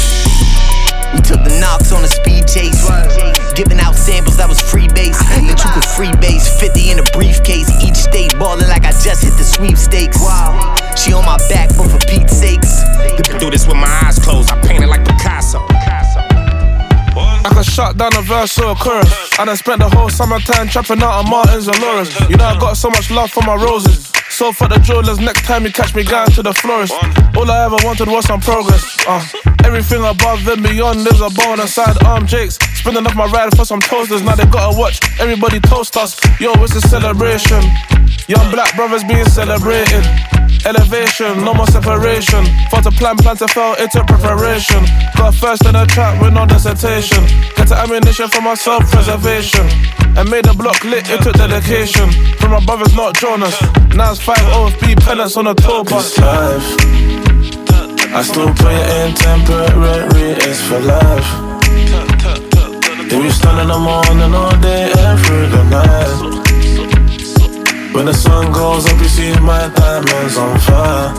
We 1.14 1.22
took 1.22 1.40
the 1.48 1.56
knocks 1.64 1.92
on 1.92 2.04
a 2.04 2.08
speed 2.08 2.44
chase. 2.48 2.76
Giving 3.56 3.80
out 3.80 3.96
samples 3.96 4.36
that 4.36 4.50
was 4.50 4.60
free 4.60 4.90
base. 4.92 5.16
That 5.32 5.48
you 5.48 5.72
could 5.72 5.88
free 5.96 6.12
base. 6.20 6.44
50 6.60 6.92
in 6.92 7.00
a 7.00 7.08
briefcase. 7.16 7.72
Each 7.80 7.96
state 7.96 8.36
ballin' 8.36 8.68
like 8.68 8.84
I 8.84 8.92
just 8.92 9.24
hit 9.24 9.32
the 9.40 9.48
sweepstakes. 9.48 10.20
Wow. 10.20 10.76
She 11.00 11.14
on 11.14 11.24
my 11.24 11.38
back, 11.48 11.72
but 11.78 11.88
for 11.88 12.00
Pete's 12.04 12.36
sakes. 12.36 12.84
Do 13.40 13.50
this 13.50 13.64
with 13.66 13.78
my 13.78 13.88
eyes 14.04 14.20
closed. 14.20 14.52
I 14.52 14.60
painted 14.60 14.90
like 14.90 15.08
Picasso. 15.08 15.64
I 17.46 17.50
can 17.54 17.64
shut 17.64 17.96
down 17.96 18.10
a 18.18 18.22
verse 18.24 18.58
or 18.58 18.72
a 18.72 18.76
chorus. 18.76 19.38
I 19.38 19.46
done 19.46 19.56
spent 19.56 19.78
the 19.80 19.90
whole 19.90 20.10
summertime 20.10 20.68
trapping 20.68 21.04
out 21.04 21.14
on 21.24 21.30
Martins 21.30 21.68
and 21.68 21.78
Lawrence. 21.80 22.10
You 22.28 22.38
know 22.38 22.46
I 22.46 22.58
got 22.60 22.74
so 22.76 22.90
much 22.90 23.12
love 23.12 23.30
for 23.30 23.44
my 23.44 23.54
roses. 23.54 24.12
So 24.30 24.52
for 24.52 24.68
the 24.68 24.80
jewelers, 24.80 25.20
next 25.20 25.46
time 25.46 25.64
you 25.64 25.72
catch 25.72 25.94
me 25.94 26.04
going 26.04 26.32
to 26.32 26.42
the 26.42 26.54
florist. 26.56 26.94
All 27.38 27.50
I 27.50 27.66
ever 27.66 27.78
wanted 27.84 28.10
was 28.10 28.26
some 28.26 28.42
progress. 28.42 28.84
Uh, 29.08 29.24
everything 29.64 30.04
above 30.04 30.48
and 30.48 30.64
beyond 30.64 31.06
is 31.06 31.22
a 31.22 31.30
bonus. 31.30 31.76
Side 31.76 32.02
arm 32.04 32.26
Jakes, 32.26 32.58
spinning 32.74 33.06
off 33.06 33.16
my 33.16 33.28
ride 33.28 33.56
for 33.56 33.64
some 33.64 33.80
toasters. 33.80 34.24
Now 34.24 34.34
they 34.34 34.46
gotta 34.48 34.76
watch 34.76 35.00
everybody 35.20 35.60
toast 35.60 35.98
us. 35.98 36.18
Yo, 36.42 36.52
it's 36.64 36.74
a 36.76 36.82
celebration. 36.82 37.62
Young 38.28 38.50
black 38.50 38.76
brothers 38.76 39.04
being 39.04 39.26
celebrated. 39.26 40.02
Elevation, 40.66 41.46
no 41.46 41.54
more 41.54 41.68
separation. 41.68 42.44
For 42.72 42.82
to 42.82 42.90
plan, 42.90 43.18
plan 43.18 43.38
to 43.38 43.48
fail, 43.48 43.76
it 43.78 43.92
took 43.92 44.08
preparation. 44.08 44.82
Got 45.16 45.36
first 45.36 45.64
in 45.64 45.74
the 45.74 45.86
trap 45.86 46.20
with 46.20 46.34
no 46.34 46.48
dissertation. 46.48 47.22
Get 47.56 47.70
the 47.70 47.78
ammunition 47.78 48.28
for 48.30 48.42
my 48.42 48.56
self 48.56 48.90
preservation. 48.90 49.62
And 50.18 50.28
made 50.32 50.46
the 50.46 50.56
block 50.58 50.84
lit, 50.84 51.08
it 51.08 51.22
took 51.22 51.36
dedication. 51.38 52.10
From 52.42 52.52
my 52.52 52.66
brothers, 52.66 52.96
not 52.96 53.14
Jonas. 53.14 53.62
Now 53.94 54.10
it's 54.12 54.22
5 54.22 54.38
OFB 54.58 55.06
pellets 55.06 55.38
on 55.38 55.46
a 55.46 55.54
tour 55.54 55.84
bus. 55.84 56.18
life. 56.18 56.66
I 58.10 58.24
still 58.24 58.50
it 58.50 58.86
in 59.06 59.14
temporary, 59.14 60.34
it's 60.42 60.62
for 60.66 60.80
life. 60.80 61.30
If 63.06 63.14
you 63.14 63.30
stand 63.30 63.60
in 63.62 63.68
the 63.68 63.78
morning 63.78 64.34
all 64.34 64.58
day 64.62 64.92
and 64.98 65.20
through 65.20 65.48
the 65.48 65.64
night. 65.70 66.55
When 67.96 68.08
the 68.08 68.14
sun 68.14 68.52
goes 68.52 68.86
up, 68.88 69.00
you 69.00 69.08
see 69.08 69.32
my 69.40 69.70
diamonds 69.70 70.36
on 70.36 70.60
fire. 70.60 71.14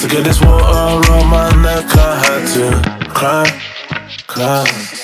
To 0.00 0.08
get 0.08 0.24
this 0.24 0.40
water 0.40 0.64
around 0.64 1.26
my 1.28 1.50
neck, 1.62 1.84
I 1.94 2.16
had 2.24 2.42
to 2.54 3.10
cry, 3.10 3.60
cry. 4.26 4.97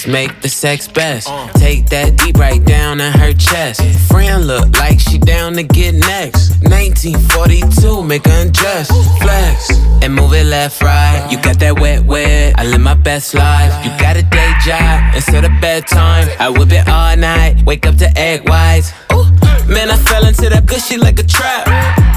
Let's 0.00 0.08
make 0.08 0.40
the 0.40 0.48
sex 0.48 0.88
best. 0.88 1.28
Take 1.56 1.90
that 1.90 2.16
deep 2.16 2.38
right 2.38 2.64
down 2.64 3.02
in 3.02 3.12
her 3.12 3.34
chest. 3.34 3.82
Friend 4.08 4.46
look 4.46 4.74
like 4.78 4.98
she 4.98 5.18
down 5.18 5.52
to 5.56 5.62
get 5.62 5.94
next. 5.94 6.56
1942, 6.64 8.02
make 8.04 8.24
her 8.24 8.40
undress. 8.40 8.88
Flex 9.20 9.68
and 10.00 10.14
move 10.14 10.32
it 10.32 10.46
left, 10.46 10.80
right. 10.80 11.28
You 11.30 11.36
got 11.42 11.58
that 11.58 11.78
wet, 11.78 12.02
wet. 12.06 12.58
I 12.58 12.64
live 12.64 12.80
my 12.80 12.94
best 12.94 13.34
life. 13.34 13.84
You 13.84 13.90
got 14.00 14.16
a 14.16 14.22
day 14.22 14.54
job 14.64 15.14
instead 15.14 15.44
of 15.44 15.52
bedtime. 15.60 16.30
I 16.38 16.48
whip 16.48 16.72
it 16.72 16.88
all 16.88 17.14
night. 17.18 17.62
Wake 17.66 17.84
up 17.84 17.96
to 17.96 18.08
egg 18.18 18.48
whites. 18.48 18.94
Ooh. 19.12 19.28
Man, 19.68 19.90
I 19.90 19.98
fell 19.98 20.26
into 20.26 20.48
that 20.48 20.64
shit 20.80 21.00
like 21.00 21.18
a 21.18 21.24
trap. 21.24 21.68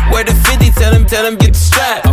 Where 0.10 0.24
the 0.24 0.34
50, 0.34 0.72
tell 0.72 0.94
them, 0.94 1.06
tell 1.06 1.24
them 1.24 1.36
get 1.36 1.52
the 1.52 1.60
strap. 1.60 2.06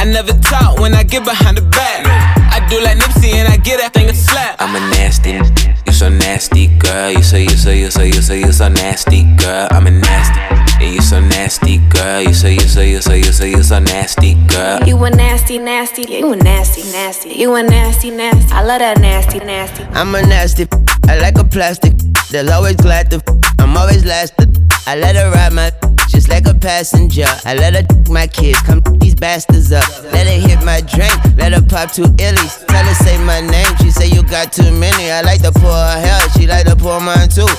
I 0.00 0.04
never 0.04 0.32
talk 0.32 0.80
when 0.80 0.94
I 0.94 1.02
get 1.02 1.24
behind 1.26 1.58
the 1.58 1.62
back. 1.68 2.37
I 2.68 2.70
do 2.70 2.82
like 2.82 2.98
Nipsey 2.98 3.32
and 3.32 3.48
I 3.48 3.56
get 3.56 3.80
that 3.80 3.94
thing 3.94 4.10
a 4.10 4.12
slap. 4.12 4.56
I'm 4.58 4.76
a 4.76 4.80
nasty, 4.92 5.40
you 5.86 5.92
so 5.94 6.10
nasty, 6.10 6.66
girl. 6.76 7.10
You 7.10 7.22
so, 7.22 7.38
you 7.38 7.48
so, 7.48 7.70
you 7.70 7.90
so, 7.90 8.02
you 8.02 8.20
so, 8.20 8.34
you 8.34 8.52
so 8.52 8.68
nasty, 8.68 9.24
girl. 9.36 9.68
I'm 9.70 9.86
a 9.86 9.90
nasty, 9.90 10.84
and 10.84 10.94
you 10.94 11.00
so 11.00 11.18
nasty, 11.18 11.78
girl. 11.88 12.20
You 12.20 12.34
so, 12.34 12.46
you 12.46 12.60
so, 12.60 12.82
you 12.82 13.00
so, 13.00 13.14
you 13.14 13.32
so, 13.32 13.46
you 13.46 13.62
so 13.62 13.78
nasty, 13.78 14.34
girl. 14.52 14.86
You 14.86 15.02
a 15.02 15.08
nasty, 15.08 15.56
nasty, 15.56 16.02
you 16.12 16.30
a 16.30 16.36
nasty, 16.36 16.82
nasty, 16.92 17.30
you 17.30 17.54
a 17.54 17.62
nasty, 17.62 18.10
nasty. 18.10 18.52
I 18.52 18.62
love 18.62 18.80
that 18.80 19.00
nasty, 19.00 19.38
nasty. 19.38 19.84
I'm 19.84 20.14
a 20.14 20.20
nasty, 20.20 20.66
I 21.08 21.18
like 21.20 21.38
a 21.38 21.44
plastic. 21.44 21.96
They'll 22.30 22.52
always 22.52 22.76
glad 22.76 23.10
to. 23.12 23.22
I'm 23.60 23.78
always 23.78 24.04
lasted. 24.04 24.58
I 24.86 24.94
let 24.96 25.16
her 25.16 25.30
ride 25.30 25.54
my 25.54 25.72
just 26.08 26.28
like 26.28 26.46
a 26.46 26.52
passenger. 26.52 27.24
I 27.46 27.54
let 27.54 27.72
her 27.74 28.12
my 28.12 28.26
kids 28.26 28.60
come 28.60 28.77
bastards 29.28 29.72
up. 29.72 29.84
Let 30.14 30.26
her 30.26 30.40
hit 30.48 30.64
my 30.64 30.80
drink, 30.80 31.12
let 31.36 31.52
her 31.52 31.60
pop 31.60 31.92
two 31.92 32.08
illies. 32.26 32.54
Tell 32.66 32.84
her 32.90 32.94
say 33.04 33.18
my 33.32 33.40
name, 33.42 33.72
she 33.76 33.90
say 33.90 34.08
you 34.08 34.22
got 34.22 34.54
too 34.54 34.70
many. 34.72 35.10
I 35.10 35.20
like 35.20 35.42
to 35.42 35.52
pour 35.52 35.78
her 35.90 35.98
hair, 36.00 36.20
she 36.30 36.46
like 36.46 36.64
to 36.64 36.74
pour 36.74 36.98
mine 36.98 37.28
too. 37.28 37.50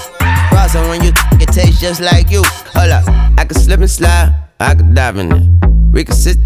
Ross, 0.52 0.74
and 0.74 0.90
when 0.90 1.04
you 1.04 1.12
it 1.44 1.50
tastes 1.54 1.80
just 1.80 2.02
like 2.02 2.32
you. 2.32 2.42
Hold 2.74 2.90
up, 2.98 3.06
I 3.38 3.46
can 3.46 3.56
slip 3.56 3.82
and 3.82 3.92
slide, 4.00 4.34
I 4.60 4.74
can 4.74 4.96
dive 4.96 5.18
in 5.18 5.32
it. 5.32 5.46
We 5.94 6.04
can 6.04 6.16
sit, 6.16 6.38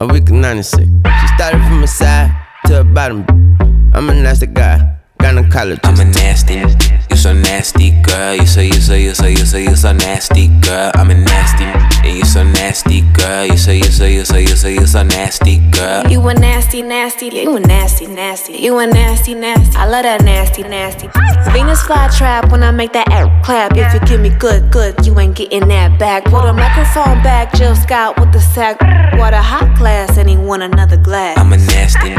or 0.00 0.08
we 0.08 0.22
can 0.22 0.40
96. 0.40 0.88
She 1.20 1.26
started 1.36 1.60
from 1.68 1.82
the 1.82 1.86
side 1.86 2.30
to 2.66 2.72
the 2.80 2.84
bottom. 2.84 3.26
I'm 3.92 4.08
a 4.08 4.14
nasty 4.14 4.46
guy. 4.46 4.76
Gynecologist. 5.20 5.80
I'm 5.84 6.00
a 6.00 6.04
nasty, 6.04 6.56
so 7.26 7.32
nasty, 7.32 7.90
girl. 8.02 8.36
You 8.36 8.46
so, 8.46 8.60
you 8.60 8.74
so, 8.74 8.94
you 8.94 9.12
so, 9.12 9.26
you 9.26 9.44
so, 9.44 9.58
you 9.58 9.74
so 9.74 9.92
nasty, 9.92 10.46
girl. 10.60 10.92
I'm 10.94 11.10
a 11.10 11.14
nasty, 11.14 11.64
and 12.06 12.18
you 12.18 12.24
so 12.24 12.44
nasty, 12.44 13.00
girl. 13.00 13.44
You 13.44 13.56
so, 13.56 13.72
you 13.72 13.90
so, 13.90 14.04
you 14.04 14.24
so, 14.24 14.36
you 14.36 14.54
so, 14.54 14.68
you 14.68 14.86
so 14.86 15.02
nasty, 15.02 15.58
girl. 15.70 16.06
You 16.06 16.20
a 16.28 16.34
nasty, 16.34 16.82
nasty, 16.82 17.26
you 17.26 17.56
a 17.56 17.58
nasty, 17.58 18.06
nasty, 18.06 18.52
you 18.58 18.78
a 18.78 18.86
nasty, 18.86 19.34
nasty. 19.34 19.76
I 19.76 19.86
love 19.86 20.04
that 20.04 20.22
nasty, 20.22 20.62
nasty. 20.62 21.08
Venus 21.50 21.82
fly 21.82 22.08
trap 22.16 22.52
when 22.52 22.62
I 22.62 22.70
make 22.70 22.92
that 22.92 23.10
air 23.10 23.26
clap. 23.42 23.76
If 23.76 23.92
you 23.92 24.00
give 24.06 24.20
me 24.20 24.30
good, 24.30 24.70
good, 24.70 25.04
you 25.04 25.18
ain't 25.18 25.34
getting 25.34 25.66
that 25.66 25.98
back. 25.98 26.26
Put 26.26 26.44
a 26.44 26.52
microphone 26.52 27.24
back, 27.24 27.52
Jill 27.54 27.74
Scott 27.74 28.20
with 28.20 28.32
the 28.32 28.40
sack. 28.40 28.80
Water 29.18 29.36
hot 29.36 29.76
glass, 29.78 30.16
and 30.16 30.28
he 30.28 30.36
want 30.36 30.62
another 30.62 30.96
glass. 30.96 31.38
I'm 31.38 31.52
a 31.52 31.56
nasty, 31.56 32.10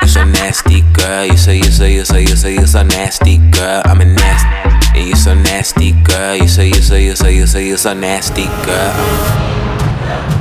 you 0.00 0.08
so 0.08 0.24
nasty, 0.24 0.80
girl. 0.92 1.26
You 1.26 1.36
so, 1.36 1.50
you 1.50 1.64
so, 1.64 1.84
you 1.84 2.04
so, 2.04 2.16
you 2.16 2.36
so, 2.36 2.48
you 2.48 2.66
so 2.66 2.82
nasty, 2.82 3.38
girl. 3.50 3.82
I'm 3.84 4.00
a 4.00 4.04
nasty, 4.04 4.53
and 4.94 5.08
you 5.08 5.16
so 5.16 5.34
nasty, 5.34 5.92
girl. 5.92 6.36
You 6.36 6.48
so, 6.48 6.62
you 6.62 6.74
so, 6.74 6.96
you 6.96 7.16
so, 7.16 7.28
you 7.28 7.46
so, 7.46 7.58
you 7.58 7.76
so 7.76 7.94
nasty, 7.94 8.46
girl. 8.64 10.33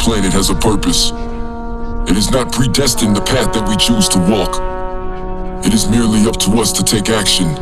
Planet 0.00 0.32
has 0.32 0.48
a 0.48 0.56
purpose. 0.56 1.12
It 2.08 2.16
is 2.16 2.32
not 2.32 2.48
predestined 2.48 3.12
the 3.12 3.20
path 3.20 3.52
that 3.52 3.68
we 3.68 3.76
choose 3.76 4.08
to 4.16 4.18
walk. 4.32 4.56
It 5.60 5.76
is 5.76 5.92
merely 5.92 6.24
up 6.24 6.40
to 6.48 6.56
us 6.56 6.72
to 6.80 6.82
take 6.82 7.12
action. 7.12 7.52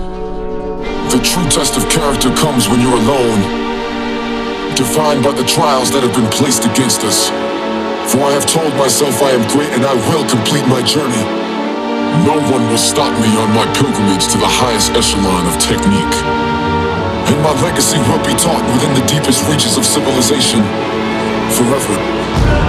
The 1.11 1.19
true 1.19 1.43
test 1.51 1.75
of 1.75 1.91
character 1.91 2.31
comes 2.39 2.71
when 2.71 2.79
you're 2.79 2.95
alone, 2.95 3.43
defined 4.79 5.27
by 5.27 5.35
the 5.35 5.43
trials 5.51 5.91
that 5.91 6.07
have 6.07 6.15
been 6.15 6.31
placed 6.31 6.63
against 6.63 7.03
us. 7.03 7.27
For 8.15 8.23
I 8.23 8.31
have 8.39 8.47
told 8.47 8.71
myself 8.79 9.19
I 9.19 9.35
am 9.35 9.43
great 9.51 9.75
and 9.75 9.83
I 9.83 9.99
will 10.07 10.23
complete 10.31 10.65
my 10.71 10.79
journey. 10.87 11.27
No 12.23 12.39
one 12.55 12.63
will 12.71 12.79
stop 12.79 13.11
me 13.19 13.35
on 13.35 13.51
my 13.51 13.67
pilgrimage 13.75 14.31
to 14.31 14.39
the 14.39 14.47
highest 14.47 14.95
echelon 14.95 15.43
of 15.51 15.59
technique. 15.59 16.17
And 17.35 17.39
my 17.43 17.53
legacy 17.67 17.99
will 18.07 18.23
be 18.23 18.39
taught 18.39 18.63
within 18.79 18.95
the 18.95 19.05
deepest 19.11 19.43
reaches 19.51 19.75
of 19.75 19.83
civilization 19.83 20.63
forever. 21.59 22.28
Fight 22.39 22.68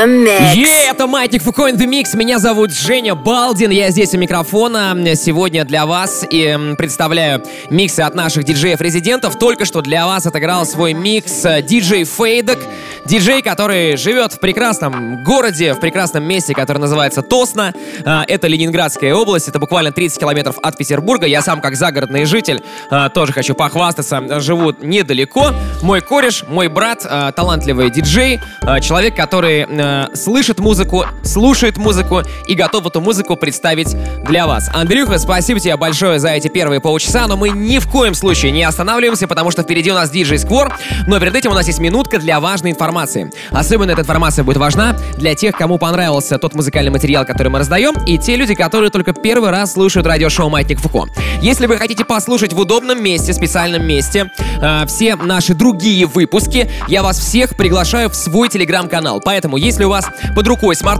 the 0.00 0.06
mix. 0.06 0.56
Yeah. 0.56 0.75
Маятник 1.16 1.42
Фуко 1.44 1.70
in 1.70 1.78
the 1.78 1.86
Mix. 1.86 2.14
Меня 2.14 2.38
зовут 2.38 2.74
Женя 2.74 3.14
Балдин. 3.14 3.70
Я 3.70 3.88
здесь 3.90 4.12
у 4.12 4.18
микрофона 4.18 4.94
сегодня 5.16 5.64
для 5.64 5.86
вас 5.86 6.26
и 6.28 6.74
представляю 6.76 7.42
миксы 7.70 8.00
от 8.00 8.14
наших 8.14 8.44
диджеев-резидентов. 8.44 9.38
Только 9.38 9.64
что 9.64 9.80
для 9.80 10.06
вас 10.06 10.26
отыграл 10.26 10.66
свой 10.66 10.92
микс 10.92 11.42
э, 11.46 11.62
диджей 11.62 12.04
Фейдек. 12.04 12.58
Диджей, 13.06 13.40
который 13.40 13.96
живет 13.96 14.34
в 14.34 14.40
прекрасном 14.40 15.24
городе, 15.24 15.72
в 15.72 15.80
прекрасном 15.80 16.24
месте, 16.24 16.52
которое 16.52 16.80
называется 16.80 17.22
Тосно. 17.22 17.72
А, 18.04 18.24
Это 18.28 18.46
Ленинградская 18.46 19.14
область, 19.14 19.48
это 19.48 19.58
буквально 19.58 19.92
30 19.92 20.18
километров 20.18 20.58
от 20.62 20.76
Петербурга. 20.76 21.26
Я 21.26 21.40
сам, 21.40 21.62
как 21.62 21.76
загородный 21.76 22.26
житель, 22.26 22.60
а, 22.90 23.08
тоже 23.08 23.32
хочу 23.32 23.54
похвастаться, 23.54 24.40
живу 24.40 24.74
недалеко. 24.82 25.52
Мой 25.82 26.02
кореш, 26.02 26.44
мой 26.46 26.68
брат, 26.68 27.06
талантливый 27.34 27.90
диджей, 27.90 28.40
человек, 28.82 29.16
который 29.16 29.66
слышит 30.14 30.58
музыку, 30.58 31.05
слушает 31.22 31.76
музыку 31.76 32.22
и 32.46 32.54
готов 32.54 32.86
эту 32.86 33.00
музыку 33.00 33.36
представить 33.36 33.96
для 34.24 34.46
вас. 34.46 34.70
Андрюха, 34.72 35.18
спасибо 35.18 35.60
тебе 35.60 35.76
большое 35.76 36.18
за 36.18 36.30
эти 36.30 36.48
первые 36.48 36.80
полчаса, 36.80 37.26
но 37.26 37.36
мы 37.36 37.50
ни 37.50 37.78
в 37.78 37.88
коем 37.88 38.14
случае 38.14 38.52
не 38.52 38.62
останавливаемся, 38.62 39.26
потому 39.26 39.50
что 39.50 39.62
впереди 39.62 39.90
у 39.90 39.94
нас 39.94 40.10
диджей 40.10 40.38
Сквор, 40.38 40.72
но 41.06 41.18
перед 41.18 41.34
этим 41.34 41.50
у 41.50 41.54
нас 41.54 41.66
есть 41.66 41.80
минутка 41.80 42.18
для 42.18 42.40
важной 42.40 42.70
информации. 42.70 43.30
Особенно 43.50 43.90
эта 43.92 44.02
информация 44.02 44.44
будет 44.44 44.56
важна 44.58 44.96
для 45.16 45.34
тех, 45.34 45.56
кому 45.56 45.78
понравился 45.78 46.38
тот 46.38 46.54
музыкальный 46.54 46.90
материал, 46.90 47.24
который 47.24 47.48
мы 47.48 47.58
раздаем, 47.58 47.94
и 48.06 48.18
те 48.18 48.36
люди, 48.36 48.54
которые 48.54 48.90
только 48.90 49.12
первый 49.12 49.50
раз 49.50 49.72
слушают 49.72 50.06
радиошоу 50.06 50.48
«Маятник 50.48 50.80
Фуко». 50.80 51.08
Если 51.40 51.66
вы 51.66 51.76
хотите 51.76 52.04
послушать 52.04 52.52
в 52.52 52.58
удобном 52.58 53.02
месте, 53.02 53.32
специальном 53.32 53.86
месте, 53.86 54.30
э, 54.60 54.86
все 54.86 55.16
наши 55.16 55.54
другие 55.54 56.06
выпуски, 56.06 56.70
я 56.88 57.02
вас 57.02 57.18
всех 57.18 57.56
приглашаю 57.56 58.10
в 58.10 58.14
свой 58.14 58.48
телеграм-канал. 58.48 59.20
Поэтому, 59.24 59.56
если 59.56 59.84
у 59.84 59.90
вас 59.90 60.06
под 60.34 60.46
рукой 60.46 60.76
смартфон, 60.76 60.95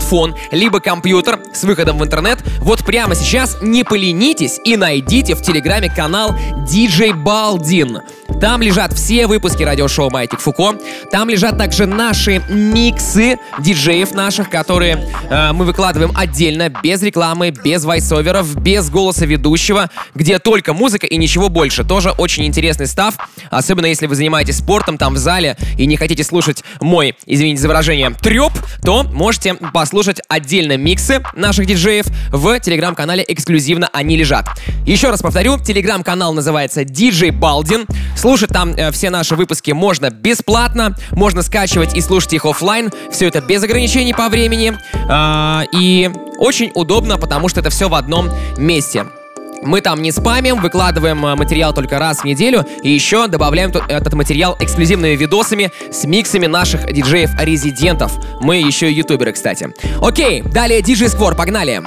либо 0.50 0.80
компьютер 0.80 1.40
с 1.52 1.64
выходом 1.64 1.98
в 1.98 2.04
интернет, 2.04 2.38
вот 2.60 2.84
прямо 2.84 3.14
сейчас 3.14 3.58
не 3.62 3.84
поленитесь 3.84 4.60
и 4.64 4.76
найдите 4.76 5.34
в 5.34 5.42
телеграме 5.42 5.90
канал 5.94 6.34
DJ 6.68 7.14
Балдин. 7.14 8.00
Там 8.40 8.62
лежат 8.62 8.92
все 8.92 9.26
выпуски 9.26 9.62
радиошоу 9.62 10.10
«Маятник 10.10 10.40
Фуко». 10.40 10.74
Там 11.10 11.28
лежат 11.28 11.58
также 11.58 11.86
наши 11.86 12.42
миксы 12.48 13.38
диджеев 13.58 14.12
наших, 14.12 14.50
которые 14.50 15.08
э, 15.30 15.52
мы 15.52 15.64
выкладываем 15.64 16.12
отдельно, 16.16 16.68
без 16.68 17.02
рекламы, 17.02 17.50
без 17.50 17.84
вайсоверов, 17.84 18.60
без 18.60 18.90
голоса 18.90 19.26
ведущего, 19.26 19.90
где 20.14 20.38
только 20.38 20.74
музыка 20.74 21.06
и 21.06 21.16
ничего 21.16 21.48
больше. 21.48 21.84
Тоже 21.84 22.10
очень 22.10 22.44
интересный 22.44 22.86
став, 22.86 23.14
особенно 23.50 23.86
если 23.86 24.06
вы 24.06 24.14
занимаетесь 24.14 24.58
спортом 24.58 24.98
там 24.98 25.14
в 25.14 25.18
зале 25.18 25.56
и 25.78 25.86
не 25.86 25.96
хотите 25.96 26.24
слушать 26.24 26.64
мой, 26.80 27.14
извините 27.26 27.62
за 27.62 27.68
выражение, 27.68 28.10
треп, 28.10 28.52
то 28.82 29.02
можете 29.02 29.54
послушать 29.54 30.20
отдельно 30.28 30.76
миксы 30.76 31.22
наших 31.34 31.66
диджеев 31.66 32.06
в 32.30 32.60
телеграм-канале 32.60 33.24
эксклюзивно 33.26 33.88
они 33.92 34.16
лежат. 34.16 34.46
Еще 34.84 35.10
раз 35.10 35.22
повторю, 35.22 35.58
телеграм-канал 35.58 36.32
называется 36.32 36.82
DJ 36.82 37.32
Балдин. 37.32 37.86
Слушать 38.16 38.50
там 38.50 38.70
э, 38.74 38.90
все 38.90 39.10
наши 39.10 39.36
выпуски 39.36 39.70
можно 39.72 40.10
бесплатно, 40.10 40.96
можно 41.12 41.42
скачивать 41.42 41.94
и 41.94 42.00
слушать 42.00 42.32
их 42.32 42.44
офлайн. 42.44 42.90
Все 43.10 43.28
это 43.28 43.40
без 43.40 43.62
ограничений 43.62 44.14
по 44.14 44.28
времени. 44.28 44.76
А, 45.08 45.64
и 45.72 46.10
очень 46.38 46.72
удобно, 46.74 47.18
потому 47.18 47.48
что 47.48 47.60
это 47.60 47.70
все 47.70 47.88
в 47.88 47.94
одном 47.94 48.30
месте. 48.56 49.06
Мы 49.62 49.80
там 49.80 50.02
не 50.02 50.12
спамим, 50.12 50.60
выкладываем 50.60 51.24
э, 51.26 51.34
материал 51.34 51.74
только 51.74 51.98
раз 51.98 52.20
в 52.20 52.24
неделю 52.24 52.64
и 52.82 52.90
еще 52.90 53.26
добавляем 53.26 53.70
этот 53.70 54.14
материал 54.14 54.56
эксклюзивными 54.58 55.16
видосами 55.16 55.70
с 55.90 56.04
миксами 56.04 56.46
наших 56.46 56.92
диджеев-резидентов. 56.92 58.12
Мы 58.40 58.58
еще 58.58 58.90
и 58.90 58.94
ютуберы, 58.94 59.32
кстати. 59.32 59.68
Окей, 60.00 60.42
далее 60.42 60.82
диджей 60.82 61.08
Сквор, 61.08 61.34
погнали! 61.34 61.82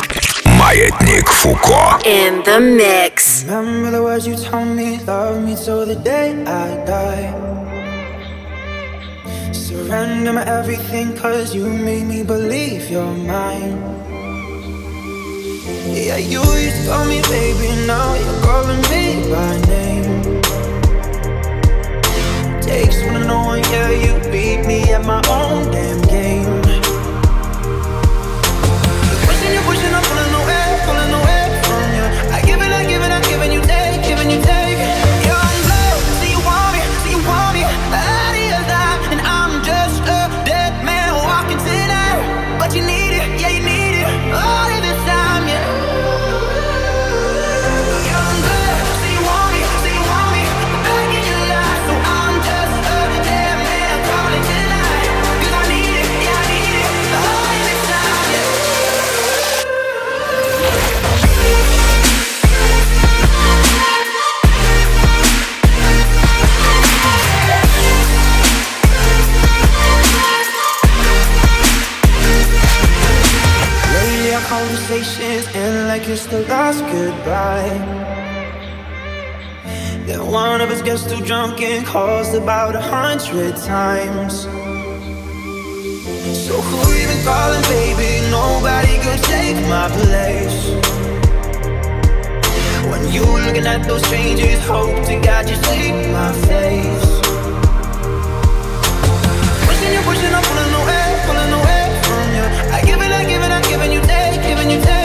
Маятник 0.59 1.29
Фуко. 1.29 2.01
In 2.05 2.43
the 2.45 2.59
mix. 2.61 3.45
Remember 3.45 3.91
the 3.91 4.03
words 4.03 4.27
you 4.27 4.37
told 4.37 4.69
me, 4.69 4.99
love 5.07 5.43
me 5.43 5.55
till 5.55 5.87
the 5.87 5.95
day 5.95 6.31
I 6.45 6.69
die. 6.85 7.31
Surrender 9.53 10.33
my 10.33 10.45
everything, 10.45 11.17
cause 11.17 11.55
you 11.55 11.67
made 11.67 12.07
me 12.07 12.23
believe 12.23 12.91
you're 12.91 13.17
mine. 13.33 13.77
Yeah, 15.95 16.17
you 16.17 16.43
used 16.67 16.79
to 16.83 16.91
call 16.91 17.05
me 17.07 17.21
baby, 17.35 17.69
now 17.87 18.15
you're 18.23 18.41
calling 18.47 18.83
me 18.93 19.05
by 19.33 19.53
name. 19.75 20.43
Takes 22.61 22.97
one 23.05 23.15
to 23.15 23.25
know 23.29 23.43
one, 23.53 23.63
yeah, 23.75 23.91
you 24.05 24.13
beat 24.33 24.67
me 24.67 24.79
at 24.97 25.05
my 25.05 25.23
own 25.29 25.71
damn 25.71 26.01
like 76.00 76.10
it's 76.10 76.28
the 76.28 76.42
last 76.48 76.82
goodbye. 76.94 77.76
Then 80.06 80.26
one 80.32 80.62
of 80.62 80.70
us 80.70 80.82
gets 80.82 81.04
too 81.04 81.22
drunk 81.26 81.62
and 81.62 81.86
calls 81.86 82.34
about 82.34 82.76
a 82.76 82.82
hundred 82.82 83.56
times. 83.58 84.44
So 86.46 86.56
who 86.68 86.80
even 87.02 87.20
calling, 87.26 87.64
baby? 87.64 88.12
Nobody 88.32 88.96
could 89.04 89.22
take 89.34 89.60
my 89.68 89.88
place. 90.00 90.60
When 92.90 93.12
you 93.12 93.26
looking 93.46 93.68
at 93.68 93.86
those 93.86 94.04
strangers, 94.06 94.60
hope 94.66 94.96
to 95.08 95.20
God 95.20 95.50
you 95.50 95.58
see 95.68 95.92
my 96.16 96.32
face. 96.48 97.12
Pushing 99.68 99.94
you, 99.96 100.02
pushing, 100.08 100.34
I'm 100.38 100.44
pulling 100.48 100.74
away, 100.82 101.08
pulling 101.28 101.54
away 101.60 101.84
from 102.08 102.26
you. 102.38 102.46
I 102.78 102.80
give 102.86 103.02
it, 103.02 103.12
I 103.12 103.24
give 103.26 103.42
it, 103.42 103.52
I 103.52 103.62
give 103.70 103.82
it, 103.82 103.92
you 103.92 104.02
take, 104.02 104.42
giving 104.48 104.72
you 104.72 104.82
take. 104.82 104.99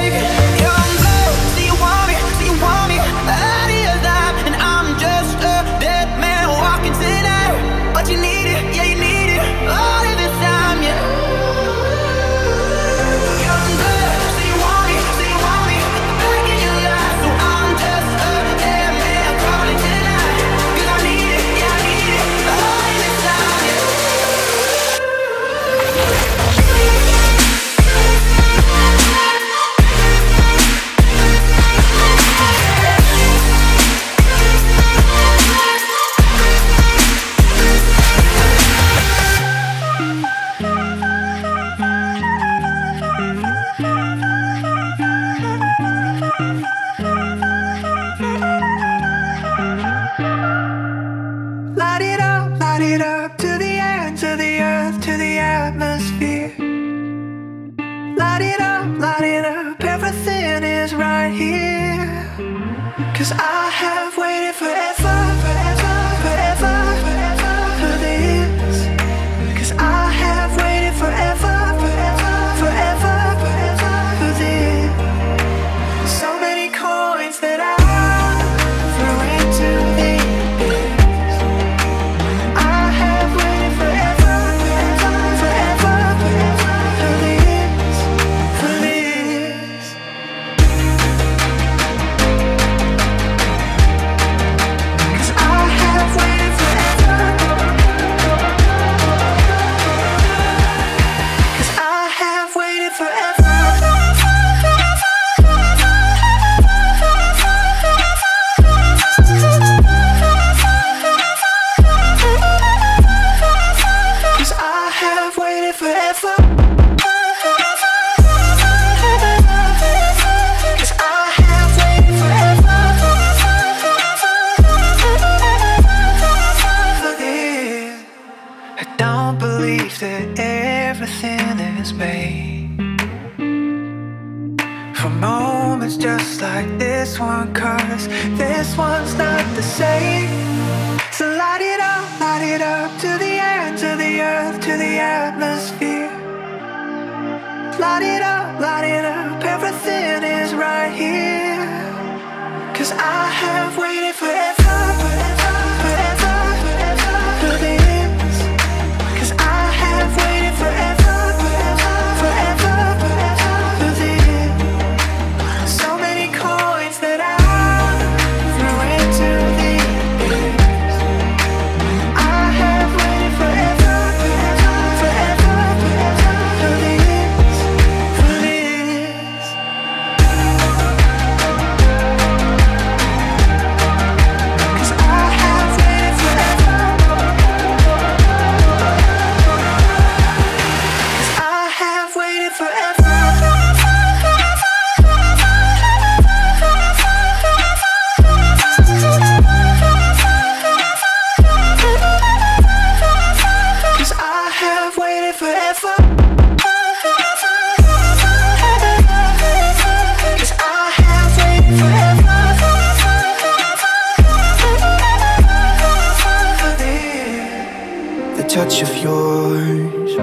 Touch 218.65 218.83
of 218.83 218.97
yours 219.03 220.17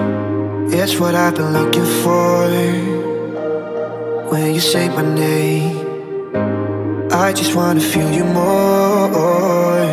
It's 0.74 1.00
what 1.00 1.14
I've 1.14 1.36
been 1.36 1.54
looking 1.54 1.86
for. 2.02 2.48
When 4.32 4.56
you 4.56 4.60
say 4.60 4.90
my 4.90 5.04
name, 5.04 5.78
I 7.12 7.34
just 7.34 7.54
wanna 7.56 7.82
feel 7.82 8.10
you 8.10 8.24
more. 8.24 9.86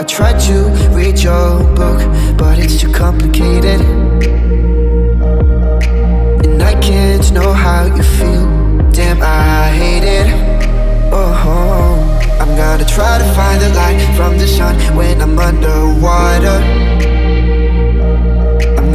I 0.00 0.02
tried 0.02 0.38
to 0.48 0.56
read 0.96 1.16
your 1.28 1.50
book, 1.80 2.00
but 2.36 2.58
it's 2.58 2.80
too 2.80 2.92
complicated. 2.92 3.80
And 6.44 6.62
I 6.62 6.74
can't 6.88 7.26
know 7.32 7.52
how 7.64 7.80
you 7.96 8.02
feel. 8.18 8.46
Damn, 8.96 9.22
I 9.22 9.70
hate 9.80 10.06
it. 10.18 10.28
Oh, 11.12 11.32
I'm 12.40 12.52
gonna 12.62 12.88
try 12.96 13.14
to 13.22 13.28
find 13.36 13.58
the 13.64 13.70
light 13.80 14.02
from 14.16 14.36
the 14.36 14.46
sun 14.46 14.74
when 14.96 15.22
I'm 15.22 15.38
underwater. 15.38 17.17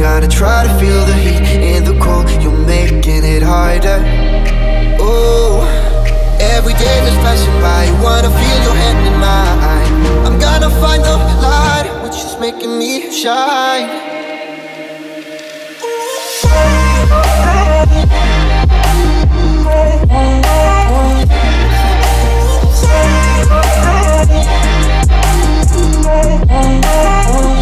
Gonna 0.04 0.28
try 0.28 0.64
to 0.64 0.72
feel 0.78 1.02
the 1.06 1.14
heat 1.14 1.48
in 1.64 1.82
the 1.82 1.98
cold. 1.98 2.28
You're 2.42 2.52
making 2.52 3.24
it 3.24 3.42
harder. 3.42 4.04
Oh, 5.00 5.64
every 6.38 6.74
day 6.74 6.96
that's 7.04 7.16
passing 7.24 7.58
by, 7.62 7.86
I 7.88 8.02
wanna 8.02 8.28
feel 8.28 8.58
your 8.66 8.76
hand 8.82 9.00
in 9.08 9.16
mine. 9.18 10.26
I'm 10.26 10.38
gonna 10.38 10.68
find 10.82 11.02
the 11.02 11.16
light, 11.40 11.88
which 12.04 12.16
is 12.16 12.36
making 12.38 12.78
me 12.78 13.10
shine. 13.12 13.88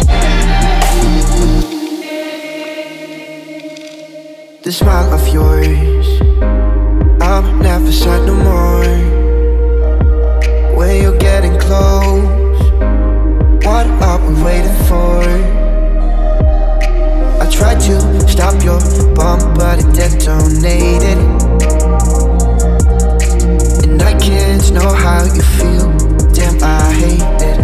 The 0.05 0.12
smile 4.73 5.13
of 5.13 5.27
yours, 5.27 6.19
I'm 7.21 7.59
never 7.59 7.91
sad 7.91 8.25
no 8.25 8.33
more. 8.33 8.83
When 10.75 10.99
you're 10.99 11.17
getting 11.19 11.59
close, 11.59 12.59
what 13.63 13.85
are 14.01 14.19
we 14.27 14.33
waiting 14.41 14.77
for? 14.89 15.21
I 17.39 17.47
tried 17.51 17.81
to 17.81 18.27
stop 18.27 18.63
your 18.63 18.79
bomb, 19.13 19.53
but 19.53 19.77
it 19.77 19.93
detonated. 19.93 21.19
And 23.83 24.01
I 24.01 24.17
can't 24.17 24.71
know 24.73 24.91
how 24.91 25.23
you 25.23 25.43
feel. 25.43 25.91
Damn, 26.33 26.57
I 26.63 26.91
hate 26.93 27.41
it. 27.45 27.59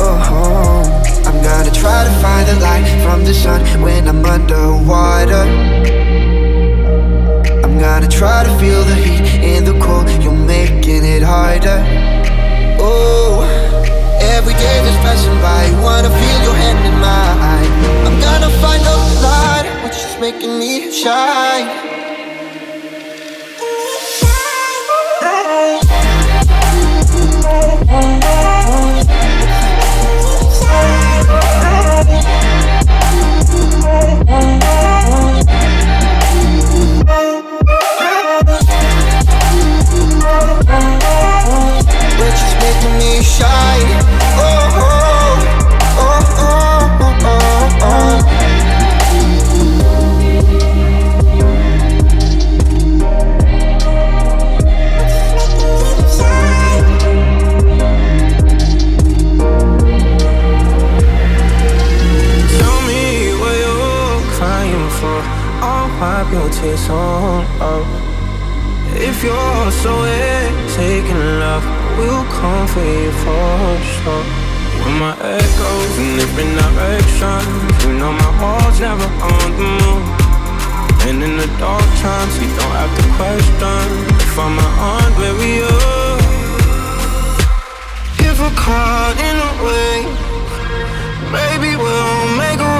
Oh, 0.00 0.82
I'm 1.26 1.38
gonna 1.44 1.70
try 1.70 2.02
to 2.02 2.10
find 2.20 2.48
the 2.48 2.58
light 2.60 2.88
from 3.04 3.24
the 3.24 3.32
sun 3.32 3.62
when 3.80 4.08
I'm 4.08 4.24
underwater. 4.24 5.97
Gonna 7.98 8.10
try 8.12 8.44
to 8.44 8.58
feel 8.60 8.84
the 8.84 8.94
heat 8.94 9.26
in 9.42 9.64
the 9.64 9.76
cold. 9.80 10.08
You're 10.22 10.30
making 10.32 11.04
it 11.04 11.20
harder. 11.20 11.82
Oh, 12.78 13.42
come 72.78 73.12
for 73.22 73.84
sure. 73.84 74.24
When 74.82 74.94
my 74.98 75.14
echoes 75.18 75.98
in 75.98 76.16
different 76.18 76.52
directions, 76.58 77.84
you 77.84 77.92
know 77.98 78.12
my 78.12 78.32
heart's 78.40 78.80
never 78.80 79.08
on 79.30 79.48
the 79.58 79.68
move. 79.78 80.06
And 81.08 81.22
in 81.22 81.36
the 81.36 81.48
dark 81.58 81.88
times, 82.04 82.34
you 82.40 82.48
don't 82.58 82.76
have 82.80 82.92
to 82.98 83.04
question 83.18 83.86
if 84.22 84.38
I'm 84.38 84.58
on 84.58 85.10
where 85.18 85.34
we 85.34 85.62
are. 85.62 86.18
If 88.28 88.38
we're 88.40 88.58
caught 88.64 89.16
in 89.28 89.36
a 89.48 89.52
wave, 89.66 90.14
maybe 91.32 91.76
we'll 91.76 92.28
make 92.36 92.60
a 92.60 92.77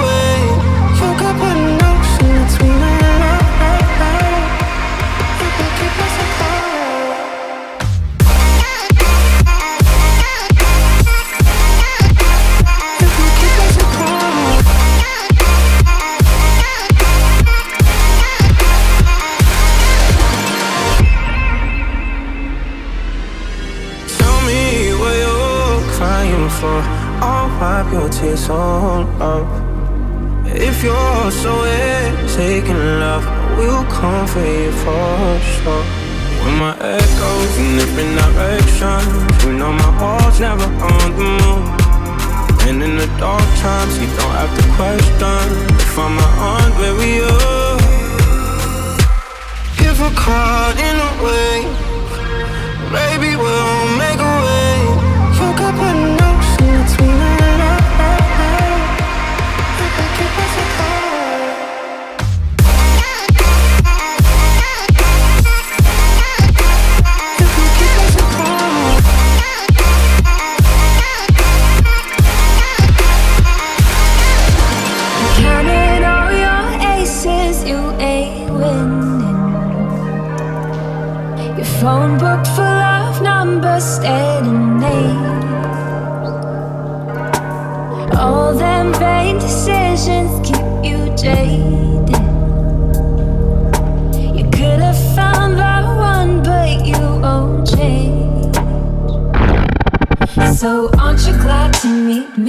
up. 31.29 31.65
If 31.65 32.19
you're 32.19 32.29
taking 32.37 32.77
love, 32.99 33.39
We'll 33.59 33.83
come 33.91 34.25
for 34.25 34.39
you 34.39 34.71
for 34.71 35.39
sure. 35.51 35.83
When 36.43 36.55
my 36.63 36.73
echoes 36.79 37.57
in 37.59 37.75
different 37.75 38.15
directions, 38.15 39.43
you 39.43 39.51
know 39.51 39.73
my 39.73 39.91
heart's 39.99 40.39
never 40.39 40.63
on 40.63 41.07
the 41.19 41.27
move. 41.43 41.67
And 42.67 42.81
in 42.81 42.95
the 42.95 43.07
dark 43.19 43.43
times, 43.59 43.99
you 43.99 44.07
don't 44.15 44.35
have 44.39 44.53
to 44.55 44.63
question 44.79 45.43
if 45.75 45.99
I'm 45.99 46.17
on 46.39 46.71
where 46.79 46.95
we 46.95 47.19
are. 47.19 47.77
If 49.87 49.99
we're 49.99 50.15
caught 50.15 50.77
in 50.79 50.95
a 51.09 51.11
wave, 51.19 51.75
maybe 52.95 53.35
we'll 53.35 53.97
make 53.99 54.18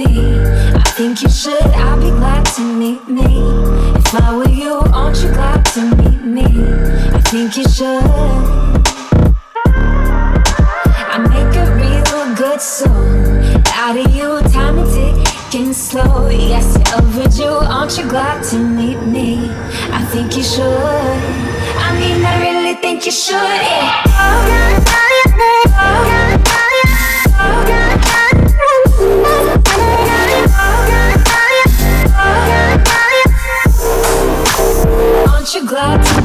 me? 0.05 0.39
I 0.73 0.83
think 0.95 1.21
you 1.21 1.29
should. 1.29 1.63
I'd 1.63 1.99
be 1.99 2.09
glad 2.09 2.45
to 2.55 2.61
meet 2.61 3.07
me. 3.07 3.41
If 3.95 4.15
I 4.15 4.35
were 4.35 4.49
you, 4.49 4.73
aren't 4.93 5.21
you 5.23 5.29
glad 5.29 5.63
to 5.73 5.81
meet 5.95 6.23
me? 6.23 6.45
I 7.17 7.19
think 7.29 7.57
you 7.57 7.63
should. 7.63 8.03
I 11.13 11.17
make 11.33 11.55
a 11.55 11.65
real 11.75 12.35
good 12.35 12.61
song 12.61 13.63
out 13.73 13.97
of 13.97 14.15
you. 14.15 14.41
Time 14.51 14.77
is 14.79 14.93
ticking 15.51 15.73
slow. 15.73 16.29
Yes, 16.29 16.77
you're 16.77 17.01
overdue. 17.01 17.67
Aren't 17.75 17.97
you 17.97 18.07
glad 18.09 18.43
to 18.51 18.57
meet 18.57 19.01
me? 19.15 19.49
I 19.91 20.03
think 20.11 20.37
you 20.37 20.43
should. 20.43 21.19
I 21.85 21.89
mean, 21.99 22.23
I 22.25 22.35
really 22.45 22.75
think 22.75 23.05
you 23.05 23.11
should. 23.11 23.33
Yeah. 23.33 24.03
Oh, 24.07 24.71
aren't 24.71 25.10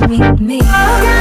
meet 0.09 0.41
me? 0.41 1.16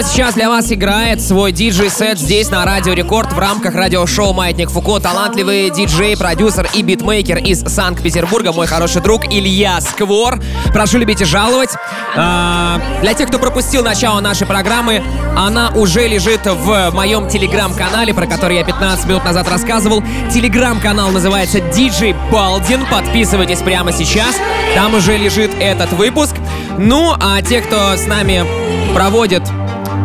Прямо 0.00 0.12
сейчас 0.12 0.34
для 0.34 0.48
вас 0.48 0.72
играет 0.72 1.20
свой 1.20 1.52
диджей-сет 1.52 2.18
здесь 2.18 2.48
на 2.50 2.64
Радио 2.64 2.94
Рекорд 2.94 3.34
в 3.34 3.38
рамках 3.38 3.74
радиошоу 3.74 4.32
«Маятник 4.32 4.70
Фуко» 4.70 4.98
талантливый 4.98 5.68
диджей, 5.68 6.16
продюсер 6.16 6.66
и 6.72 6.80
битмейкер 6.80 7.36
из 7.36 7.60
Санкт-Петербурга, 7.60 8.50
мой 8.52 8.66
хороший 8.66 9.02
друг 9.02 9.26
Илья 9.30 9.78
Сквор. 9.82 10.40
Прошу 10.72 10.96
любить 10.96 11.20
и 11.20 11.26
жаловать. 11.26 11.72
А, 12.16 12.80
для 13.02 13.12
тех, 13.12 13.28
кто 13.28 13.38
пропустил 13.38 13.84
начало 13.84 14.20
нашей 14.20 14.46
программы, 14.46 15.02
она 15.36 15.68
уже 15.74 16.08
лежит 16.08 16.46
в 16.46 16.92
моем 16.92 17.28
телеграм-канале, 17.28 18.14
про 18.14 18.26
который 18.26 18.56
я 18.56 18.64
15 18.64 19.04
минут 19.04 19.22
назад 19.26 19.50
рассказывал. 19.50 20.02
Телеграм-канал 20.32 21.10
называется 21.10 21.58
DJ 21.58 22.16
Балдин. 22.32 22.86
Подписывайтесь 22.90 23.58
прямо 23.58 23.92
сейчас. 23.92 24.34
Там 24.74 24.94
уже 24.94 25.18
лежит 25.18 25.50
этот 25.60 25.92
выпуск. 25.92 26.36
Ну, 26.78 27.14
а 27.20 27.42
те, 27.42 27.60
кто 27.60 27.96
с 27.96 28.06
нами 28.06 28.46
проводит 28.94 29.42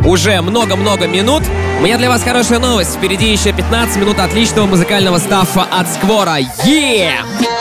уже 0.06 0.42
много-много 0.42 1.08
минут. 1.08 1.44
У 1.80 1.84
меня 1.84 1.98
для 1.98 2.10
вас 2.10 2.24
хорошая 2.24 2.60
новость. 2.60 2.96
Впереди 2.96 3.32
еще 3.32 3.52
15 3.54 3.98
минут 3.98 4.20
отличного 4.20 4.66
музыкального 4.66 5.18
стаффа 5.18 5.64
от 5.64 5.88
Сквора. 5.88 6.40
Yeah. 6.66 7.55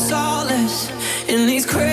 Solace 0.00 0.90
in 1.28 1.46
these 1.46 1.66
crazy 1.66 1.89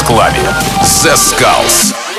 рекорд-клабе. 0.00 0.54
The 0.82 1.14
Skulls. 1.14 2.09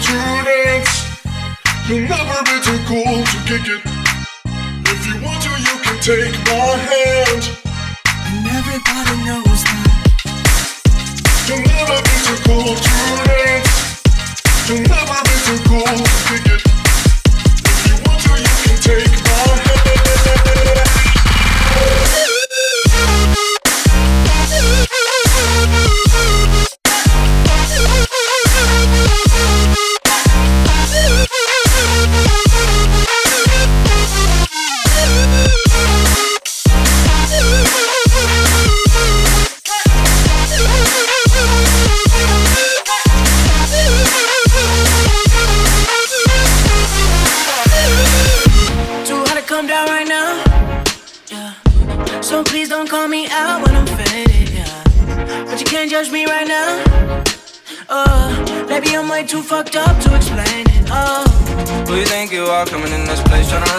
To 0.00 0.44
dance. 0.44 0.92
You've 1.86 2.08
never 2.08 2.42
been 2.44 2.62
too 2.62 2.80
cool 2.88 3.22
to 3.22 3.38
kick 3.46 3.66
it. 3.68 3.82
If 4.90 5.06
you 5.06 5.22
want 5.22 5.42
to, 5.44 5.50
you 5.50 5.74
can 5.84 5.96
take 6.00 6.34
my 6.48 6.74
hand. 6.88 7.42
And 8.26 8.46
everybody 8.48 9.16
knows 9.28 9.60
that. 9.64 9.90
You've 11.46 11.66
never 11.66 11.96
been 12.06 12.20
too 12.24 12.38
cool 12.48 12.74
to 12.74 12.96
dance. 13.28 13.70
You've 14.68 14.88
never 14.88 15.03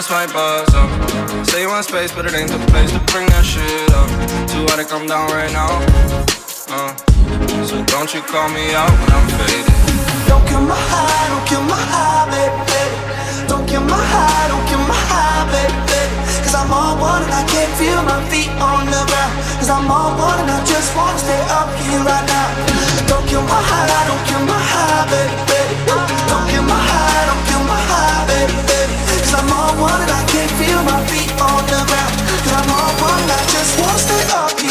to 0.06 0.12
swipe 0.12 0.34
us 0.34 0.74
up? 0.74 1.46
Say 1.46 1.62
you 1.62 1.68
want 1.68 1.84
space, 1.84 2.12
but 2.12 2.26
it 2.26 2.34
ain't 2.34 2.50
the 2.50 2.58
place 2.70 2.90
to 2.92 3.00
bring 3.12 3.26
that 3.34 3.44
shit 3.44 3.90
up. 3.94 4.08
Too 4.50 4.62
hard 4.70 4.78
to 4.78 4.86
come 4.86 5.06
down 5.06 5.30
right 5.30 5.50
now. 5.52 5.70
Uh, 6.70 6.94
so 7.66 7.82
don't 7.90 8.10
you 8.14 8.22
call 8.22 8.48
me 8.50 8.74
out 8.74 8.90
when 8.90 9.10
I'm 9.10 9.26
faded. 9.38 9.66
Don't 10.28 10.44
kill 10.46 10.62
my 10.62 10.78
high, 10.78 11.26
don't 11.30 11.46
kill 11.46 11.64
my 11.66 11.78
high, 11.78 12.26
baby. 12.30 13.48
Don't 13.48 13.66
kill 13.66 13.82
my 13.82 13.98
high, 13.98 14.46
don't 14.50 14.66
kill 14.70 14.82
my 14.86 15.00
high, 15.10 15.46
baby. 15.50 15.74
Cause 16.42 16.54
I'm 16.54 16.70
on 16.70 17.00
one 17.00 17.22
and 17.22 17.32
I 17.32 17.42
can't 17.46 17.72
feel 17.78 18.02
my 18.02 18.20
feet 18.30 18.50
on 18.62 18.86
the 18.86 19.02
ground. 19.10 19.34
Cause 19.58 19.70
I'm 19.70 19.90
on 19.90 20.18
one 20.18 20.38
and 20.44 20.50
I 20.50 20.60
just 20.66 20.94
wanna 20.94 21.18
stay 21.18 21.42
up 21.50 21.70
here 21.82 22.02
right 22.06 22.26
now. 22.26 22.48
Don't 23.10 23.26
kill 23.26 23.42
my 23.42 23.58
high, 23.58 24.06
don't 24.06 24.22
kill 24.28 24.42
my 24.46 24.60
high, 24.60 25.04
baby. 25.10 25.34
Don't 26.30 26.46
kill 26.50 26.62
my 26.62 26.78
high, 26.78 27.22
don't 27.26 27.42
kill 27.48 27.62
my 27.64 27.80
high, 27.90 28.22
baby. 28.30 28.85
I'm 29.34 29.48
one 29.80 30.00
and 30.02 30.10
I 30.10 30.22
can't 30.26 30.50
feel 30.60 30.82
my 30.84 31.00
feet 31.08 31.30
on 31.40 31.62
the 31.66 31.80
ground. 31.88 32.14
I'm 32.56 32.70
on 32.70 32.92
one 33.02 33.26
I 33.30 33.42
just 33.50 33.80
wanna 33.80 33.98
stay 33.98 34.22
up 34.32 34.65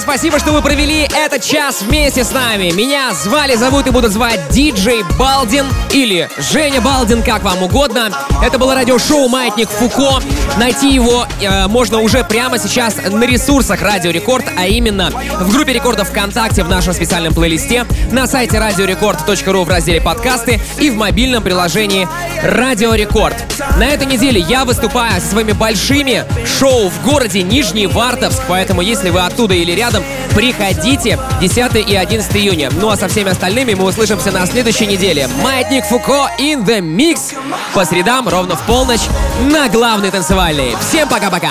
Спасибо, 0.00 0.38
что 0.38 0.52
вы 0.52 0.62
провели 0.62 1.08
этот 1.14 1.42
час 1.42 1.82
вместе 1.82 2.24
с 2.24 2.32
нами. 2.32 2.70
Меня 2.70 3.12
звали, 3.12 3.56
зовут 3.56 3.86
и 3.86 3.90
будут 3.90 4.12
звать 4.12 4.40
Диджей 4.50 5.02
Балдин 5.18 5.66
или 5.92 6.28
Женя 6.38 6.80
Балдин, 6.80 7.22
как 7.22 7.42
вам 7.42 7.62
угодно. 7.62 8.10
Это 8.42 8.58
было 8.58 8.74
радиошоу 8.74 9.28
«Маятник 9.28 9.68
Фуко». 9.68 10.22
Найти 10.58 10.92
его 10.94 11.26
э, 11.40 11.66
можно 11.66 12.00
уже 12.00 12.24
прямо 12.24 12.58
сейчас 12.58 12.96
на 12.96 13.24
ресурсах 13.24 13.82
Радио 13.82 14.10
Рекорд, 14.10 14.44
а 14.56 14.66
именно 14.66 15.10
в 15.40 15.52
группе 15.52 15.72
рекордов 15.72 16.08
ВКонтакте 16.08 16.62
в 16.62 16.68
нашем 16.68 16.94
специальном 16.94 17.34
плейлисте, 17.34 17.84
на 18.10 18.26
сайте 18.26 18.56
radiorecord.ru 18.56 19.64
в 19.64 19.68
разделе 19.68 20.00
«Подкасты» 20.00 20.60
и 20.78 20.90
в 20.90 20.96
мобильном 20.96 21.42
приложении 21.42 22.08
Радио 22.42 22.94
Рекорд. 22.94 23.36
На 23.78 23.88
этой 23.88 24.06
неделе 24.06 24.40
я 24.40 24.64
выступаю 24.64 25.20
со 25.20 25.26
своими 25.26 25.52
большими 25.52 26.24
шоу 26.46 26.88
в 26.88 27.02
городе 27.02 27.42
Нижний 27.42 27.86
Вартовск, 27.86 28.42
поэтому 28.48 28.80
если 28.80 29.10
вы 29.10 29.20
оттуда 29.20 29.54
или 29.54 29.72
рядом, 29.72 30.04
приходите 30.34 31.18
10 31.40 31.88
и 31.88 31.96
11 31.96 32.36
июня. 32.36 32.70
Ну 32.80 32.90
а 32.90 32.96
со 32.96 33.08
всеми 33.08 33.30
остальными 33.30 33.74
мы 33.74 33.84
услышимся 33.84 34.30
на 34.30 34.46
следующей 34.46 34.86
неделе. 34.86 35.28
Маятник 35.42 35.84
Фуко 35.84 36.30
in 36.38 36.64
the 36.64 36.80
mix 36.80 37.34
по 37.74 37.84
средам 37.84 38.28
ровно 38.28 38.56
в 38.56 38.62
полночь 38.62 39.06
на 39.50 39.68
главной 39.68 40.10
танцевальной. 40.10 40.76
Всем 40.80 41.08
пока-пока! 41.08 41.50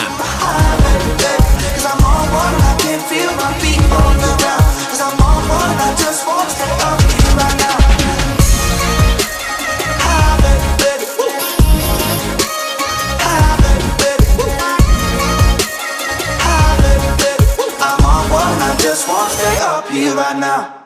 right 20.17 20.39
now. 20.39 20.77